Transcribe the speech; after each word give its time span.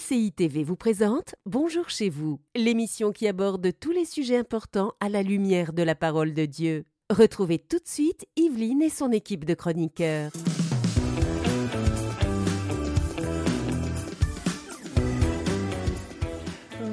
MCI 0.00 0.32
TV 0.32 0.64
vous 0.64 0.76
présente 0.76 1.34
Bonjour 1.46 1.90
chez 1.90 2.08
vous, 2.08 2.40
l'émission 2.54 3.12
qui 3.12 3.28
aborde 3.28 3.70
tous 3.78 3.90
les 3.90 4.04
sujets 4.04 4.36
importants 4.36 4.92
à 5.00 5.08
la 5.08 5.22
lumière 5.22 5.72
de 5.72 5.82
la 5.82 5.94
parole 5.94 6.32
de 6.32 6.46
Dieu. 6.46 6.84
Retrouvez 7.10 7.58
tout 7.58 7.78
de 7.78 7.86
suite 7.86 8.24
Yveline 8.36 8.82
et 8.82 8.88
son 8.88 9.10
équipe 9.12 9.44
de 9.44 9.54
chroniqueurs. 9.54 10.30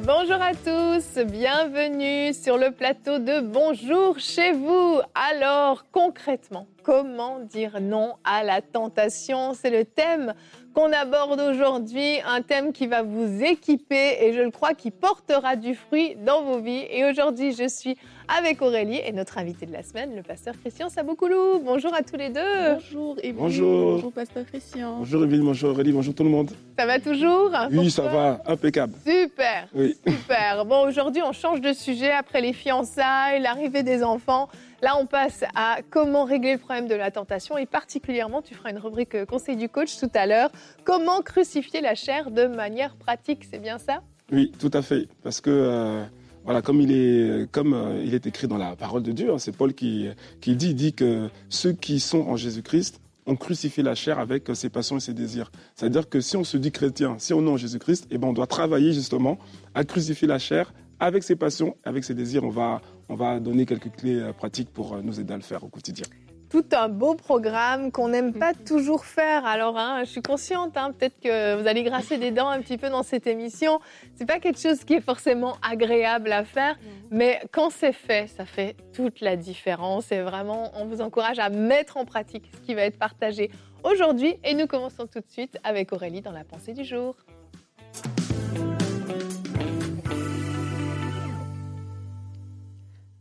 Bonjour 0.03 0.41
à 0.41 0.53
tous, 0.53 1.21
bienvenue 1.25 2.33
sur 2.33 2.57
le 2.57 2.71
plateau 2.71 3.19
de 3.19 3.41
Bonjour 3.41 4.19
chez 4.19 4.53
vous. 4.53 4.99
Alors 5.13 5.85
concrètement, 5.91 6.67
comment 6.83 7.39
dire 7.39 7.79
non 7.81 8.15
à 8.23 8.43
la 8.43 8.61
tentation? 8.61 9.53
C'est 9.53 9.69
le 9.69 9.83
thème 9.83 10.33
qu'on 10.78 10.94
aborde 10.94 11.39
aujourd'hui, 11.39 12.20
un 12.23 12.44
thème 12.44 12.71
qui 12.71 12.86
va 12.86 13.02
vous 13.02 13.44
équiper 13.44 14.18
et 14.21 14.32
je 14.32 14.41
le 14.41 14.52
crois 14.52 14.76
qui 14.76 14.91
portera 14.91 15.55
du 15.55 15.73
fruit 15.73 16.16
dans 16.18 16.44
vos 16.44 16.59
vies. 16.59 16.85
Et 16.91 17.04
aujourd'hui, 17.04 17.52
je 17.52 17.68
suis 17.68 17.98
avec 18.27 18.62
Aurélie 18.62 18.99
et 19.05 19.12
notre 19.13 19.38
invité 19.38 19.66
de 19.66 19.72
la 19.73 19.84
semaine, 19.84 20.16
le 20.16 20.22
pasteur 20.22 20.54
Christian 20.59 20.90
Saboukoulou. 20.90 21.59
Bonjour 21.63 21.94
à 21.94 22.02
tous 22.04 22.18
les 22.18 22.30
deux. 22.30 22.73
Bonjour 22.73 23.16
Evelyne. 23.20 23.35
Bonjour. 23.38 23.91
Bonjour 23.95 24.12
pasteur 24.12 24.45
Christian. 24.45 24.98
Bonjour 24.99 25.23
Evelyne, 25.23 25.44
bonjour 25.44 25.70
Aurélie, 25.72 25.91
bonjour 25.94 26.13
tout 26.13 26.23
le 26.23 26.30
monde. 26.30 26.52
Ça 26.77 26.85
va 26.85 26.99
toujours? 26.99 27.52
Oui, 27.71 27.90
ça 27.90 28.04
va, 28.04 28.41
impeccable. 28.45 28.94
Super, 29.05 29.68
Oui. 29.73 29.95
super. 30.05 30.66
Bon, 30.66 30.85
aujourd'hui, 30.88 31.21
on 31.23 31.32
change 31.32 31.62
de 31.62 31.71
sujet 31.73 32.12
après 32.12 32.41
les 32.41 32.54
fiançailles, 32.54 33.41
l'arrivée 33.41 33.84
des 33.84 34.04
enfants. 34.04 34.49
Là, 34.82 34.96
on 34.99 35.05
passe 35.05 35.44
à 35.55 35.77
comment 35.90 36.23
régler 36.26 36.54
le 36.54 36.59
problème 36.59 36.88
de 36.88 36.96
la 36.96 37.09
tentation 37.12 37.57
et 37.57 37.66
particulièrement, 37.66 38.41
tu 38.41 38.54
feras 38.54 38.70
une 38.71 38.77
rubrique 38.77 39.16
euh, 39.16 39.26
conseil 39.26 39.55
du 39.55 39.70
coach 39.70 39.98
tout 39.99 40.12
à 40.13 40.27
l'heure, 40.27 40.52
comment 40.84 41.21
crucifier 41.21 41.82
la 41.82 41.96
chair 41.96 42.30
de 42.30 42.46
manière 42.46 42.96
pratique, 42.96 43.44
c'est 43.49 43.57
bien 43.59 43.80
ça? 43.80 44.02
Oui, 44.32 44.52
tout 44.59 44.70
à 44.73 44.82
fait. 44.84 45.07
Parce 45.23 45.41
que, 45.41 45.49
euh, 45.49 46.04
voilà, 46.47 46.61
comme 46.61 46.79
il 46.79 46.93
est, 46.93 47.51
comme 47.51 47.73
euh, 47.73 48.01
il 48.05 48.13
est 48.13 48.26
écrit 48.26 48.48
dans 48.48 48.57
la 48.57 48.77
parole 48.77 49.03
de 49.03 49.12
Dieu, 49.12 49.34
hein, 49.34 49.37
c'est 49.37 49.51
Paul 49.51 49.73
qui, 49.73 50.07
dit, 50.41 50.70
il 50.70 50.76
dit 50.76 50.93
que 50.93 51.27
ceux 51.49 51.73
qui 51.73 51.99
sont 51.99 52.21
en 52.21 52.37
Jésus-Christ 52.37 53.01
ont 53.26 53.35
crucifié 53.35 53.84
la 53.84 53.95
chair 53.95 54.17
avec 54.17 54.49
euh, 54.49 54.54
ses 54.54 54.70
passions 54.70 54.95
et 54.95 55.01
ses 55.01 55.13
désirs. 55.13 55.51
C'est-à-dire 55.76 56.07
que 56.07 56.21
si 56.21 56.37
on 56.37 56.45
se 56.45 56.55
dit 56.55 56.71
chrétien, 56.71 57.17
si 57.20 57.34
on 57.34 57.45
est 57.45 57.49
en 57.49 57.57
Jésus-Christ, 57.57 58.07
eh 58.12 58.17
ben, 58.17 58.29
on 58.29 58.34
doit 58.34 58.48
travailler 58.48 58.93
justement 58.93 59.37
à 59.76 59.84
crucifier 59.84 60.26
la 60.26 60.39
chair 60.39 60.73
avec 61.01 61.23
ses 61.23 61.35
passions, 61.35 61.76
avec 61.84 62.05
ses 62.05 62.13
désirs. 62.13 62.45
On 62.45 62.49
va, 62.49 62.82
on 63.09 63.15
va 63.15 63.41
donner 63.41 63.65
quelques 63.65 63.91
clés 63.91 64.16
euh, 64.16 64.31
pratiques 64.31 64.69
pour 64.69 65.03
nous 65.03 65.19
aider 65.19 65.34
à 65.34 65.38
le 65.38 65.44
faire 65.44 65.66
au 65.66 65.67
quotidien. 65.67 66.06
Tout 66.50 66.66
un 66.72 66.90
beau 66.90 67.16
programme 67.16 67.91
qu'on 67.91 68.09
n'aime 68.09 68.34
pas 68.34 68.53
toujours 68.66 69.06
faire. 69.06 69.45
Alors, 69.45 69.78
hein, 69.78 70.03
je 70.03 70.09
suis 70.09 70.22
consciente, 70.22 70.78
hein, 70.78 70.91
peut-être 70.97 71.19
que 71.19 71.62
vous 71.62 71.67
allez 71.67 71.84
grasser 71.84 72.17
des 72.17 72.31
dents 72.31 72.50
un 72.50 72.62
petit 72.62 72.78
peu 72.78 72.89
dans 72.89 73.03
cette 73.03 73.28
émission. 73.28 73.79
C'est 74.16 74.25
pas 74.25 74.39
quelque 74.39 74.59
chose 74.59 74.84
qui 74.84 74.95
est 74.95 75.01
forcément 75.01 75.57
agréable 75.62 76.31
à 76.31 76.44
faire, 76.44 76.78
mais 77.12 77.39
quand 77.51 77.69
c'est 77.69 77.94
fait, 77.94 78.28
ça 78.28 78.45
fait 78.45 78.75
toute 78.94 79.22
la 79.22 79.35
différence. 79.35 80.12
Et 80.12 80.22
vraiment, 80.22 80.72
on 80.75 80.85
vous 80.85 81.01
encourage 81.01 81.39
à 81.39 81.50
mettre 81.50 81.97
en 81.97 82.06
pratique 82.06 82.45
ce 82.53 82.59
qui 82.66 82.73
va 82.73 82.84
être 82.84 82.97
partagé 82.97 83.51
aujourd'hui. 83.84 84.35
Et 84.44 84.53
nous 84.53 84.67
commençons 84.67 85.07
tout 85.07 85.19
de 85.19 85.29
suite 85.29 85.57
avec 85.63 85.94
Aurélie 85.94 86.22
dans 86.22 86.31
la 86.31 86.44
pensée 86.44 86.73
du 86.73 86.84
jour. 86.84 87.16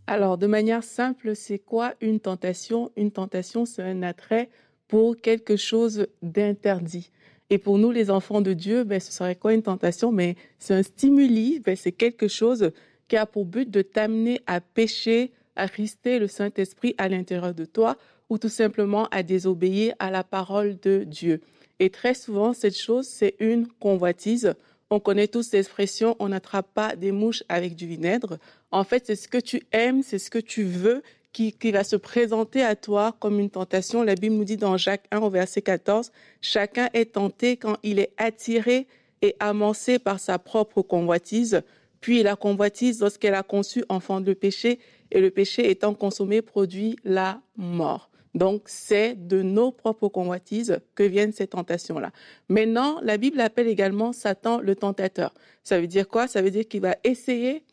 Alors, 0.08 0.38
de 0.38 0.46
manière 0.46 0.84
simple, 0.84 1.34
c'est 1.34 1.58
quoi 1.58 1.94
une 2.00 2.20
tentation? 2.20 2.92
Une 2.96 3.10
tentation, 3.10 3.64
c'est 3.64 3.82
un 3.82 4.02
attrait 4.02 4.48
pour 4.86 5.16
quelque 5.16 5.56
chose 5.56 6.06
d'interdit. 6.22 7.10
Et 7.50 7.58
pour 7.58 7.78
nous, 7.78 7.90
les 7.90 8.10
enfants 8.10 8.40
de 8.40 8.52
Dieu, 8.52 8.84
ben, 8.84 9.00
ce 9.00 9.12
serait 9.12 9.34
quoi 9.34 9.52
une 9.52 9.62
tentation? 9.62 10.12
Mais 10.12 10.36
c'est 10.58 10.74
un 10.74 10.82
stimuli, 10.84 11.60
ben, 11.60 11.74
c'est 11.74 11.92
quelque 11.92 12.28
chose 12.28 12.70
qui 13.08 13.16
a 13.16 13.26
pour 13.26 13.46
but 13.46 13.68
de 13.68 13.82
t'amener 13.82 14.40
à 14.46 14.60
pécher, 14.60 15.32
à 15.56 15.66
rister 15.66 16.18
le 16.18 16.28
Saint-Esprit 16.28 16.94
à 16.98 17.08
l'intérieur 17.08 17.54
de 17.54 17.64
toi 17.64 17.96
ou 18.28 18.38
tout 18.38 18.48
simplement 18.48 19.06
à 19.10 19.22
désobéir 19.22 19.94
à 19.98 20.10
la 20.10 20.22
parole 20.24 20.78
de 20.80 21.04
Dieu. 21.04 21.40
Et 21.78 21.90
très 21.90 22.14
souvent, 22.14 22.52
cette 22.52 22.76
chose, 22.76 23.06
c'est 23.06 23.34
une 23.38 23.66
convoitise. 23.66 24.54
On 24.90 25.00
connaît 25.00 25.26
tous 25.26 25.52
l'expression 25.52 26.14
on 26.20 26.28
n'attrape 26.28 26.72
pas 26.72 26.94
des 26.94 27.10
mouches 27.10 27.42
avec 27.48 27.74
du 27.74 27.86
vinaigre. 27.86 28.38
En 28.70 28.84
fait, 28.84 29.06
c'est 29.06 29.16
ce 29.16 29.26
que 29.26 29.38
tu 29.38 29.62
aimes, 29.72 30.02
c'est 30.02 30.18
ce 30.18 30.30
que 30.30 30.38
tu 30.38 30.62
veux 30.62 31.02
qui, 31.32 31.52
qui 31.52 31.72
va 31.72 31.82
se 31.82 31.96
présenter 31.96 32.62
à 32.62 32.76
toi 32.76 33.16
comme 33.18 33.40
une 33.40 33.50
tentation. 33.50 34.04
La 34.04 34.14
Bible 34.14 34.36
nous 34.36 34.44
dit 34.44 34.56
dans 34.56 34.76
Jacques 34.76 35.06
1 35.10 35.18
au 35.18 35.30
verset 35.30 35.62
14, 35.62 36.12
chacun 36.40 36.88
est 36.94 37.14
tenté 37.14 37.56
quand 37.56 37.78
il 37.82 37.98
est 37.98 38.12
attiré 38.16 38.86
et 39.22 39.34
amancé 39.40 39.98
par 39.98 40.20
sa 40.20 40.38
propre 40.38 40.82
convoitise. 40.82 41.62
Puis 42.00 42.22
la 42.22 42.36
convoitise, 42.36 43.00
lorsqu'elle 43.00 43.34
a 43.34 43.42
conçu 43.42 43.84
enfant 43.88 44.20
de 44.20 44.34
péché, 44.34 44.78
et 45.10 45.20
le 45.20 45.30
péché 45.30 45.70
étant 45.70 45.94
consommé 45.94 46.42
produit 46.42 46.96
la 47.04 47.40
mort. 47.56 48.10
Donc, 48.36 48.64
c'est 48.66 49.14
de 49.14 49.40
nos 49.40 49.72
propres 49.72 50.08
convoitises 50.08 50.78
que 50.94 51.02
viennent 51.02 51.32
ces 51.32 51.46
tentations-là. 51.46 52.12
Maintenant, 52.50 53.00
la 53.02 53.16
Bible 53.16 53.40
appelle 53.40 53.66
également 53.66 54.12
Satan 54.12 54.60
le 54.60 54.76
tentateur. 54.76 55.32
Ça 55.64 55.80
veut 55.80 55.86
dire 55.86 56.06
quoi? 56.06 56.28
Ça 56.28 56.42
veut 56.42 56.50
dire 56.50 56.68
qu'il 56.68 56.82
va 56.82 56.96
essayer 57.02 57.64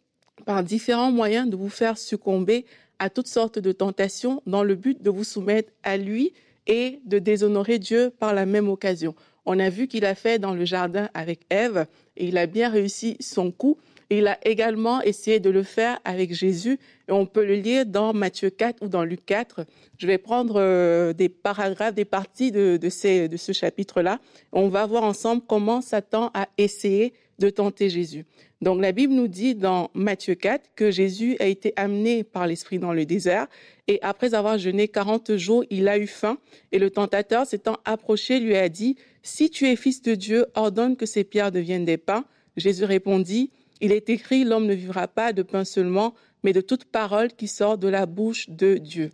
par 0.46 0.64
différents 0.64 1.12
moyens 1.12 1.50
de 1.50 1.58
vous 1.58 1.70
faire 1.70 1.98
succomber 1.98 2.66
à 2.98 3.10
toutes 3.10 3.28
sortes 3.28 3.60
de 3.60 3.74
tentations 3.74 4.42
dans 4.46 4.64
le 4.64 4.76
but 4.76 5.02
de 5.02 5.10
vous 5.10 5.26
soumettre 5.26 5.74
à 5.84 5.98
lui 5.98 6.32
et 6.66 7.02
de 7.04 7.20
déshonorer 7.20 7.78
Dieu 7.78 8.14
par 8.18 8.34
la 8.34 8.46
même 8.46 8.70
occasion. 8.70 9.16
On 9.46 9.60
a 9.60 9.70
vu 9.70 9.88
qu'il 9.88 10.06
a 10.06 10.16
fait 10.16 10.40
dans 10.40 10.54
le 10.54 10.64
jardin 10.64 11.10
avec 11.14 11.42
Ève 11.50 11.88
et 12.16 12.28
il 12.28 12.38
a 12.38 12.46
bien 12.46 12.70
réussi 12.70 13.18
son 13.20 13.52
coup. 13.52 13.78
Il 14.10 14.28
a 14.28 14.38
également 14.48 15.02
essayé 15.02 15.40
de 15.40 15.50
le 15.50 15.64
faire 15.64 16.00
avec 16.04 16.34
Jésus 16.34 16.80
et 17.08 17.12
on 17.12 17.26
peut 17.26 17.46
le 17.46 17.56
lire 17.56 17.86
dans 17.86 18.14
Matthieu 18.14 18.50
4 18.50 18.84
ou 18.84 18.88
dans 18.88 19.04
Luc 19.04 19.26
4. 19.26 19.66
Je 19.98 20.08
vais 20.08 20.18
prendre 20.18 20.56
euh, 20.58 21.14
des 21.14 21.30
paragraphes, 21.30 21.96
des 21.96 22.06
parties 22.06 22.52
de, 22.52 22.80
ce 22.90 23.52
chapitre-là. 23.52 24.20
On 24.52 24.70
va 24.70 24.86
voir 24.86 25.04
ensemble 25.04 25.42
comment 25.48 25.82
Satan 25.82 26.32
a 26.34 26.48
essayé 26.58 27.14
de 27.40 27.50
tenter 27.50 27.90
Jésus. 27.90 28.26
Donc 28.62 28.82
la 28.82 28.94
Bible 28.94 29.14
nous 29.14 29.28
dit 29.28 29.56
dans 29.56 29.90
Matthieu 29.94 30.36
4 30.36 30.70
que 30.76 30.90
Jésus 30.90 31.36
a 31.40 31.48
été 31.48 31.74
amené 31.76 32.24
par 32.24 32.48
l'Esprit 32.48 32.80
dans 32.80 32.94
le 32.94 33.06
désert 33.06 33.48
et 33.88 34.00
après 34.02 34.34
avoir 34.34 34.58
jeûné 34.58 34.88
40 34.88 35.36
jours, 35.36 35.66
il 35.70 35.90
a 35.90 35.98
eu 35.98 36.08
faim 36.08 36.38
et 36.72 36.80
le 36.80 36.90
tentateur 36.90 37.46
s'étant 37.46 37.78
approché 37.84 38.40
lui 38.40 38.56
a 38.56 38.70
dit, 38.70 38.96
Si 39.22 39.50
tu 39.50 39.68
es 39.68 39.76
fils 39.76 40.02
de 40.02 40.16
Dieu, 40.16 40.46
ordonne 40.56 40.96
que 40.96 41.06
ces 41.06 41.26
pierres 41.26 41.52
deviennent 41.52 41.84
des 41.84 41.98
pains. 41.98 42.24
Jésus 42.56 42.86
répondit, 42.86 43.52
Il 43.84 43.92
est 43.92 44.10
écrit, 44.10 44.46
l'homme 44.46 44.66
ne 44.66 44.74
vivra 44.74 45.10
pas 45.10 45.34
de 45.34 45.44
pain 45.44 45.66
seulement, 45.66 46.14
mais 46.42 46.54
de 46.54 46.62
toute 46.62 46.86
parole 46.86 47.34
qui 47.34 47.50
sort 47.50 47.78
de 47.78 47.90
la 47.90 48.06
bouche 48.06 48.50
de 48.50 48.78
Dieu. 48.78 49.12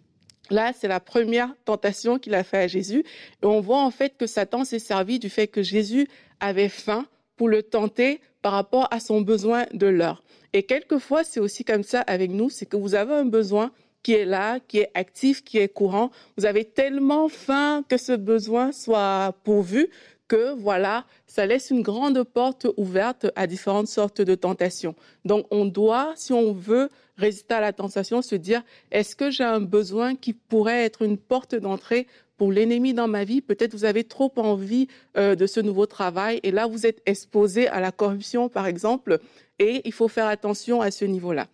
Là, 0.52 0.74
c'est 0.78 0.88
la 0.88 1.00
première 1.00 1.56
tentation 1.66 2.20
qu'il 2.20 2.36
a 2.36 2.44
fait 2.44 2.60
à 2.60 2.68
Jésus. 2.68 3.04
Et 3.42 3.48
on 3.48 3.62
voit 3.62 3.82
en 3.82 3.90
fait 3.90 4.16
que 4.16 4.28
Satan 4.28 4.64
s'est 4.66 4.78
servi 4.78 5.18
du 5.18 5.28
fait 5.28 5.48
que 5.48 5.64
Jésus 5.64 6.08
avait 6.40 6.70
faim 6.70 7.08
pour 7.36 7.50
le 7.50 7.64
tenter 7.64 8.22
par 8.44 8.52
rapport 8.52 8.88
à 8.92 9.00
son 9.00 9.22
besoin 9.22 9.66
de 9.74 9.88
l'heure. 9.88 10.24
Et 10.54 10.62
quelquefois, 10.62 11.24
c'est 11.24 11.40
aussi 11.40 11.64
comme 11.64 11.84
ça 11.84 12.02
avec 12.02 12.30
nous, 12.30 12.52
c'est 12.52 12.68
que 12.68 12.78
vous 12.78 12.94
avez 12.94 13.16
un 13.16 13.26
besoin 13.26 13.72
qui 14.04 14.14
est 14.14 14.26
là, 14.26 14.60
qui 14.60 14.78
est 14.78 14.92
actif, 14.94 15.44
qui 15.44 15.58
est 15.58 15.68
courant. 15.68 16.12
Vous 16.38 16.46
avez 16.46 16.64
tellement 16.64 17.28
faim 17.28 17.84
que 17.90 17.98
ce 17.98 18.12
besoin 18.12 18.72
soit 18.72 19.36
pourvu 19.44 19.90
que 20.30 20.54
voilà, 20.54 21.06
ça 21.28 21.46
laisse 21.46 21.72
une 21.72 21.82
grande 21.82 22.24
porte 22.24 22.68
ouverte 22.78 23.28
à 23.36 23.48
différentes 23.48 23.90
sortes 23.90 24.22
de 24.22 24.36
tentations. 24.36 24.96
Donc 25.26 25.46
on 25.52 25.66
doit, 25.66 26.14
si 26.16 26.32
on 26.32 26.54
veut 26.54 26.90
résister 27.18 27.56
à 27.56 27.60
la 27.60 27.74
tentation, 27.74 28.22
se 28.22 28.36
dire 28.36 28.62
est-ce 28.92 29.18
que 29.18 29.30
j'ai 29.30 29.44
un 29.44 29.60
besoin 29.60 30.16
qui 30.16 30.32
pourrait 30.32 30.86
être 30.86 31.02
une 31.02 31.18
porte 31.18 31.56
d'entrée 31.56 32.08
pour 32.38 32.54
l'ennemi 32.54 32.94
dans 32.94 33.10
ma 33.10 33.26
vie? 33.26 33.42
Peut-être 33.42 33.74
vous 33.74 33.84
avez 33.84 34.06
trop 34.06 34.32
envie 34.38 34.88
euh, 35.18 35.36
de 35.36 35.48
ce 35.48 35.60
nouveau 35.60 35.88
travail 35.88 36.40
et 36.44 36.52
là 36.52 36.68
vous 36.68 36.86
êtes 36.86 37.02
exposé 37.06 37.68
à 37.68 37.82
la 37.82 37.92
corruption 37.92 38.48
par 38.48 38.68
exemple 38.68 39.20
et 39.58 39.82
il 39.84 39.92
faut 39.92 40.08
faire 40.08 40.28
attention 40.28 40.80
à 40.80 40.92
ce 40.92 41.04
niveau-là. 41.04 41.48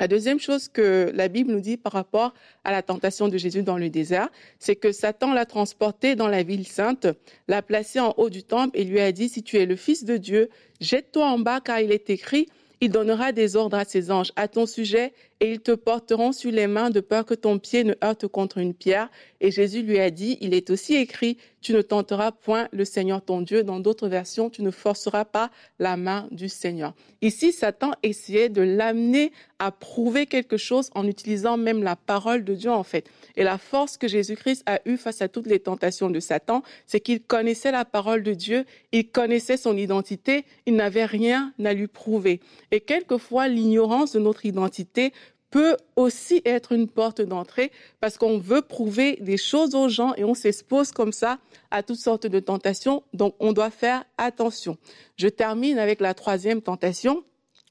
La 0.00 0.08
deuxième 0.08 0.40
chose 0.40 0.68
que 0.68 1.10
la 1.14 1.28
Bible 1.28 1.52
nous 1.52 1.60
dit 1.60 1.76
par 1.76 1.92
rapport 1.92 2.32
à 2.64 2.72
la 2.72 2.82
tentation 2.82 3.28
de 3.28 3.36
Jésus 3.36 3.62
dans 3.62 3.76
le 3.76 3.90
désert, 3.90 4.28
c'est 4.58 4.76
que 4.76 4.90
Satan 4.90 5.32
l'a 5.34 5.46
transporté 5.46 6.16
dans 6.16 6.28
la 6.28 6.42
ville 6.42 6.66
sainte, 6.66 7.06
l'a 7.48 7.62
placé 7.62 8.00
en 8.00 8.14
haut 8.16 8.30
du 8.30 8.42
temple 8.42 8.78
et 8.78 8.84
lui 8.84 9.00
a 9.00 9.12
dit, 9.12 9.28
si 9.28 9.42
tu 9.42 9.58
es 9.58 9.66
le 9.66 9.76
Fils 9.76 10.04
de 10.04 10.16
Dieu, 10.16 10.48
jette-toi 10.80 11.26
en 11.26 11.38
bas 11.38 11.60
car 11.60 11.80
il 11.80 11.92
est 11.92 12.10
écrit, 12.10 12.48
il 12.80 12.90
donnera 12.90 13.32
des 13.32 13.54
ordres 13.54 13.76
à 13.76 13.84
ses 13.84 14.10
anges. 14.10 14.32
À 14.34 14.48
ton 14.48 14.66
sujet 14.66 15.12
et 15.42 15.50
ils 15.50 15.60
te 15.60 15.72
porteront 15.72 16.30
sur 16.30 16.52
les 16.52 16.68
mains 16.68 16.90
de 16.90 17.00
peur 17.00 17.26
que 17.26 17.34
ton 17.34 17.58
pied 17.58 17.82
ne 17.82 17.94
heurte 18.04 18.28
contre 18.28 18.58
une 18.58 18.74
pierre. 18.74 19.10
Et 19.40 19.50
Jésus 19.50 19.82
lui 19.82 19.98
a 19.98 20.08
dit, 20.10 20.38
il 20.40 20.54
est 20.54 20.70
aussi 20.70 20.94
écrit, 20.94 21.36
tu 21.60 21.72
ne 21.72 21.82
tenteras 21.82 22.30
point 22.30 22.68
le 22.70 22.84
Seigneur 22.84 23.20
ton 23.22 23.40
Dieu. 23.40 23.64
Dans 23.64 23.80
d'autres 23.80 24.06
versions, 24.06 24.50
tu 24.50 24.62
ne 24.62 24.70
forceras 24.70 25.24
pas 25.24 25.50
la 25.80 25.96
main 25.96 26.28
du 26.30 26.48
Seigneur. 26.48 26.94
Ici, 27.22 27.52
Satan 27.52 27.90
essayait 28.04 28.50
de 28.50 28.62
l'amener 28.62 29.32
à 29.58 29.72
prouver 29.72 30.26
quelque 30.26 30.56
chose 30.56 30.90
en 30.94 31.06
utilisant 31.08 31.56
même 31.56 31.82
la 31.82 31.96
parole 31.96 32.44
de 32.44 32.54
Dieu, 32.54 32.70
en 32.70 32.84
fait. 32.84 33.08
Et 33.34 33.42
la 33.42 33.58
force 33.58 33.96
que 33.96 34.06
Jésus-Christ 34.06 34.62
a 34.66 34.80
eue 34.86 34.96
face 34.96 35.22
à 35.22 35.28
toutes 35.28 35.46
les 35.46 35.60
tentations 35.60 36.10
de 36.10 36.20
Satan, 36.20 36.62
c'est 36.86 37.00
qu'il 37.00 37.20
connaissait 37.20 37.72
la 37.72 37.84
parole 37.84 38.22
de 38.22 38.34
Dieu, 38.34 38.64
il 38.92 39.08
connaissait 39.08 39.56
son 39.56 39.76
identité, 39.76 40.44
il 40.66 40.74
n'avait 40.74 41.04
rien 41.04 41.52
à 41.64 41.74
lui 41.74 41.86
prouver. 41.88 42.40
Et 42.70 42.80
quelquefois, 42.80 43.48
l'ignorance 43.48 44.12
de 44.12 44.20
notre 44.20 44.46
identité 44.46 45.12
peut 45.52 45.76
aussi 45.96 46.40
être 46.46 46.72
une 46.72 46.88
porte 46.88 47.20
d'entrée 47.20 47.70
parce 48.00 48.16
qu'on 48.16 48.38
veut 48.38 48.62
prouver 48.62 49.18
des 49.20 49.36
choses 49.36 49.74
aux 49.74 49.88
gens 49.88 50.14
et 50.16 50.24
on 50.24 50.34
s'expose 50.34 50.90
comme 50.92 51.12
ça 51.12 51.38
à 51.70 51.82
toutes 51.82 51.98
sortes 51.98 52.26
de 52.26 52.40
tentations. 52.40 53.04
Donc, 53.12 53.34
on 53.38 53.52
doit 53.52 53.70
faire 53.70 54.04
attention. 54.16 54.78
Je 55.16 55.28
termine 55.28 55.78
avec 55.78 56.00
la 56.00 56.14
troisième 56.14 56.62
tentation 56.62 57.22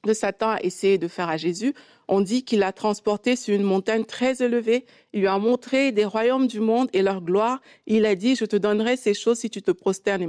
que 0.04 0.14
Satan 0.14 0.50
a 0.50 0.60
essayé 0.62 0.96
de 0.96 1.08
faire 1.08 1.28
à 1.28 1.36
Jésus. 1.36 1.74
On 2.08 2.20
dit 2.20 2.44
qu'il 2.44 2.60
l'a 2.60 2.72
transporté 2.72 3.36
sur 3.36 3.54
une 3.54 3.62
montagne 3.62 4.04
très 4.04 4.42
élevée. 4.42 4.84
Il 5.12 5.20
lui 5.20 5.26
a 5.26 5.38
montré 5.38 5.90
des 5.90 6.04
royaumes 6.04 6.46
du 6.46 6.60
monde 6.60 6.88
et 6.92 7.02
leur 7.02 7.20
gloire. 7.20 7.60
Il 7.86 8.06
a 8.06 8.14
dit, 8.14 8.36
je 8.36 8.44
te 8.44 8.56
donnerai 8.56 8.96
ces 8.96 9.14
choses 9.14 9.38
si 9.38 9.50
tu 9.50 9.60
te 9.60 9.70
prosternes 9.72 10.22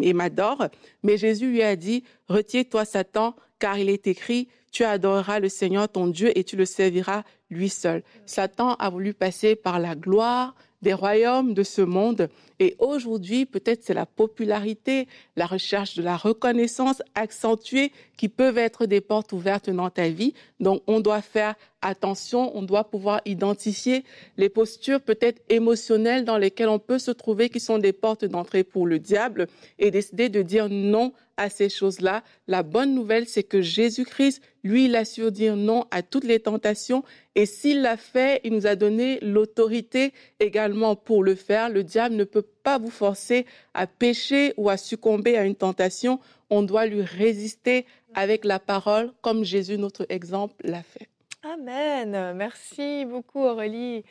et 0.00 0.12
m'adores. 0.12 0.68
Mais 1.02 1.16
Jésus 1.18 1.50
lui 1.50 1.62
a 1.62 1.76
dit, 1.76 2.04
retire-toi 2.28 2.84
Satan, 2.84 3.34
car 3.64 3.78
il 3.78 3.88
est 3.88 4.06
écrit, 4.06 4.48
tu 4.72 4.84
adoreras 4.84 5.40
le 5.40 5.48
Seigneur 5.48 5.88
ton 5.88 6.06
Dieu 6.06 6.38
et 6.38 6.44
tu 6.44 6.54
le 6.54 6.66
serviras 6.66 7.22
lui 7.48 7.70
seul. 7.70 8.02
Satan 8.26 8.74
a 8.74 8.90
voulu 8.90 9.14
passer 9.14 9.56
par 9.56 9.78
la 9.78 9.94
gloire 9.94 10.54
des 10.82 10.92
royaumes 10.92 11.54
de 11.54 11.62
ce 11.62 11.80
monde 11.80 12.28
et 12.60 12.76
aujourd'hui, 12.78 13.46
peut-être 13.46 13.82
c'est 13.82 13.94
la 13.94 14.06
popularité, 14.06 15.08
la 15.36 15.46
recherche 15.46 15.96
de 15.96 16.02
la 16.02 16.16
reconnaissance 16.16 17.02
accentuée 17.14 17.92
qui 18.16 18.28
peuvent 18.28 18.58
être 18.58 18.86
des 18.86 19.00
portes 19.00 19.32
ouvertes 19.32 19.70
dans 19.70 19.90
ta 19.90 20.08
vie. 20.08 20.34
Donc, 20.60 20.82
on 20.86 21.00
doit 21.00 21.22
faire 21.22 21.54
attention, 21.82 22.56
on 22.56 22.62
doit 22.62 22.84
pouvoir 22.84 23.20
identifier 23.26 24.04
les 24.36 24.48
postures 24.48 25.00
peut-être 25.00 25.42
émotionnelles 25.48 26.24
dans 26.24 26.38
lesquelles 26.38 26.68
on 26.68 26.78
peut 26.78 26.98
se 26.98 27.10
trouver 27.10 27.50
qui 27.50 27.60
sont 27.60 27.78
des 27.78 27.92
portes 27.92 28.24
d'entrée 28.24 28.64
pour 28.64 28.86
le 28.86 28.98
diable 28.98 29.48
et 29.78 29.90
décider 29.90 30.28
de 30.28 30.42
dire 30.42 30.68
non 30.70 31.12
à 31.36 31.50
ces 31.50 31.68
choses-là. 31.68 32.22
La 32.46 32.62
bonne 32.62 32.94
nouvelle, 32.94 33.26
c'est 33.26 33.42
que 33.42 33.60
Jésus-Christ, 33.60 34.40
lui, 34.62 34.86
il 34.86 34.96
a 34.96 35.04
su 35.04 35.30
dire 35.30 35.56
non 35.56 35.84
à 35.90 36.02
toutes 36.02 36.24
les 36.24 36.40
tentations 36.40 37.04
et 37.34 37.46
s'il 37.46 37.82
l'a 37.82 37.96
fait, 37.96 38.40
il 38.44 38.52
nous 38.52 38.66
a 38.66 38.76
donné 38.76 39.18
l'autorité 39.20 40.12
également 40.40 40.96
pour 40.96 41.22
le 41.22 41.34
faire. 41.34 41.68
Le 41.68 41.82
diable 41.82 42.14
ne 42.14 42.24
peut 42.24 42.42
pas 42.62 42.78
vous 42.78 42.90
forcer 42.90 43.46
à 43.74 43.86
pécher 43.86 44.54
ou 44.56 44.68
à 44.70 44.76
succomber 44.76 45.36
à 45.36 45.44
une 45.44 45.54
tentation. 45.54 46.20
On 46.50 46.62
doit 46.62 46.86
lui 46.86 47.02
résister 47.02 47.86
avec 48.14 48.44
la 48.44 48.58
parole, 48.58 49.12
comme 49.22 49.44
Jésus, 49.44 49.78
notre 49.78 50.06
exemple, 50.08 50.54
l'a 50.64 50.82
fait. 50.82 51.08
Amen. 51.42 52.32
Merci 52.34 53.04
beaucoup, 53.04 53.42
Aurélie. 53.42 54.04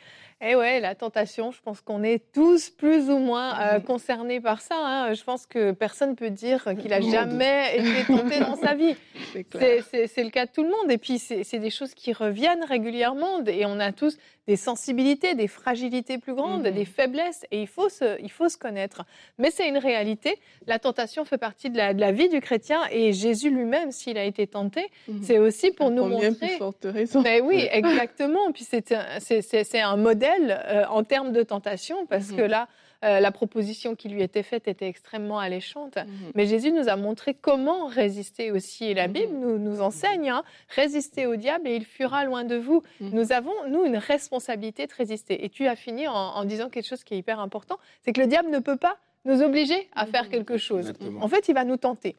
Eh 0.46 0.56
ouais, 0.56 0.78
la 0.80 0.94
tentation, 0.94 1.52
je 1.52 1.60
pense 1.62 1.80
qu'on 1.80 2.02
est 2.02 2.22
tous 2.32 2.68
plus 2.68 3.08
ou 3.08 3.16
moins 3.16 3.58
euh, 3.60 3.80
concernés 3.80 4.40
par 4.40 4.60
ça. 4.60 4.74
Hein. 4.76 5.14
Je 5.14 5.24
pense 5.24 5.46
que 5.46 5.72
personne 5.72 6.10
ne 6.10 6.14
peut 6.14 6.28
dire 6.28 6.64
qu'il 6.80 6.92
a 6.92 7.00
jamais 7.00 7.78
été 7.78 8.04
tenté 8.06 8.40
dans 8.40 8.56
sa 8.56 8.74
vie. 8.74 8.94
C'est 9.34 10.22
le 10.22 10.30
cas 10.30 10.44
de 10.44 10.50
tout 10.50 10.62
le 10.62 10.68
monde. 10.68 10.90
Et 10.90 10.98
puis, 10.98 11.18
c'est 11.18 11.58
des 11.58 11.70
choses 11.70 11.94
qui 11.94 12.12
reviennent 12.12 12.64
régulièrement. 12.64 13.42
Et 13.46 13.64
on 13.66 13.80
a 13.80 13.92
tous 13.92 14.18
des 14.46 14.56
sensibilités, 14.56 15.34
des 15.34 15.48
fragilités 15.48 16.18
plus 16.18 16.34
grandes, 16.34 16.62
des 16.62 16.84
faiblesses. 16.84 17.44
Et 17.50 17.62
il 17.62 17.66
faut 17.66 17.88
se, 17.88 18.20
il 18.20 18.30
faut 18.30 18.48
se 18.48 18.58
connaître. 18.58 19.04
Mais 19.38 19.50
c'est 19.50 19.68
une 19.68 19.78
réalité. 19.78 20.38
La 20.66 20.78
tentation 20.78 21.24
fait 21.24 21.38
partie 21.38 21.70
de 21.70 21.76
la, 21.78 21.94
de 21.94 22.00
la 22.00 22.12
vie 22.12 22.28
du 22.28 22.40
chrétien. 22.40 22.80
Et 22.90 23.12
Jésus 23.12 23.50
lui-même, 23.50 23.90
s'il 23.90 24.18
a 24.18 24.24
été 24.24 24.46
tenté, 24.46 24.90
c'est 25.22 25.38
aussi 25.38 25.70
pour 25.70 25.90
nous 25.90 26.04
montrer. 26.04 26.30
Plus 26.30 26.58
forte 26.58 26.84
raison. 26.84 27.22
Mais 27.22 27.40
oui, 27.40 27.66
exactement. 27.70 28.52
Puis 28.52 28.64
c'est 28.64 29.80
un 29.80 29.96
modèle 29.96 30.33
euh, 30.50 30.84
en 30.88 31.04
termes 31.04 31.32
de 31.32 31.42
tentation, 31.42 32.06
parce 32.06 32.30
que 32.30 32.42
mhm. 32.42 32.46
là, 32.46 32.68
euh, 33.04 33.20
la 33.20 33.30
proposition 33.32 33.94
qui 33.94 34.08
lui 34.08 34.22
était 34.22 34.42
faite 34.42 34.66
était 34.66 34.88
extrêmement 34.88 35.38
alléchante. 35.38 35.96
Mhm. 35.96 36.32
Mais 36.34 36.46
Jésus 36.46 36.72
nous 36.72 36.88
a 36.88 36.96
montré 36.96 37.34
comment 37.34 37.86
résister 37.86 38.50
aussi. 38.50 38.86
Et 38.86 38.94
la 38.94 39.08
mhm. 39.08 39.12
Bible 39.12 39.34
nous, 39.34 39.58
nous 39.58 39.80
enseigne, 39.82 40.30
hein, 40.30 40.42
résister 40.68 41.26
au 41.26 41.36
diable 41.36 41.68
et 41.68 41.76
il 41.76 41.84
fuira 41.84 42.24
loin 42.24 42.44
de 42.44 42.56
vous. 42.56 42.82
Nous 43.00 43.32
avons, 43.32 43.52
nous, 43.68 43.84
une 43.84 43.98
responsabilité 43.98 44.86
de 44.86 44.94
résister. 44.94 45.44
Et 45.44 45.48
tu 45.50 45.66
as 45.66 45.76
fini 45.76 46.08
en, 46.08 46.44
disant 46.44 46.70
quelque 46.70 46.86
chose 46.86 47.04
qui 47.04 47.14
est 47.14 47.18
hyper 47.18 47.40
important, 47.40 47.78
c'est 48.02 48.12
que 48.12 48.20
le 48.20 48.26
diable 48.26 48.50
ne 48.50 48.58
peut 48.58 48.76
pas 48.76 48.96
nous 49.24 49.42
obliger 49.42 49.88
à 49.94 50.06
faire 50.06 50.28
quelque 50.28 50.56
chose. 50.56 50.92
En 51.20 51.28
fait, 51.28 51.48
il 51.48 51.54
va 51.54 51.64
nous 51.64 51.76
tenter. 51.76 52.16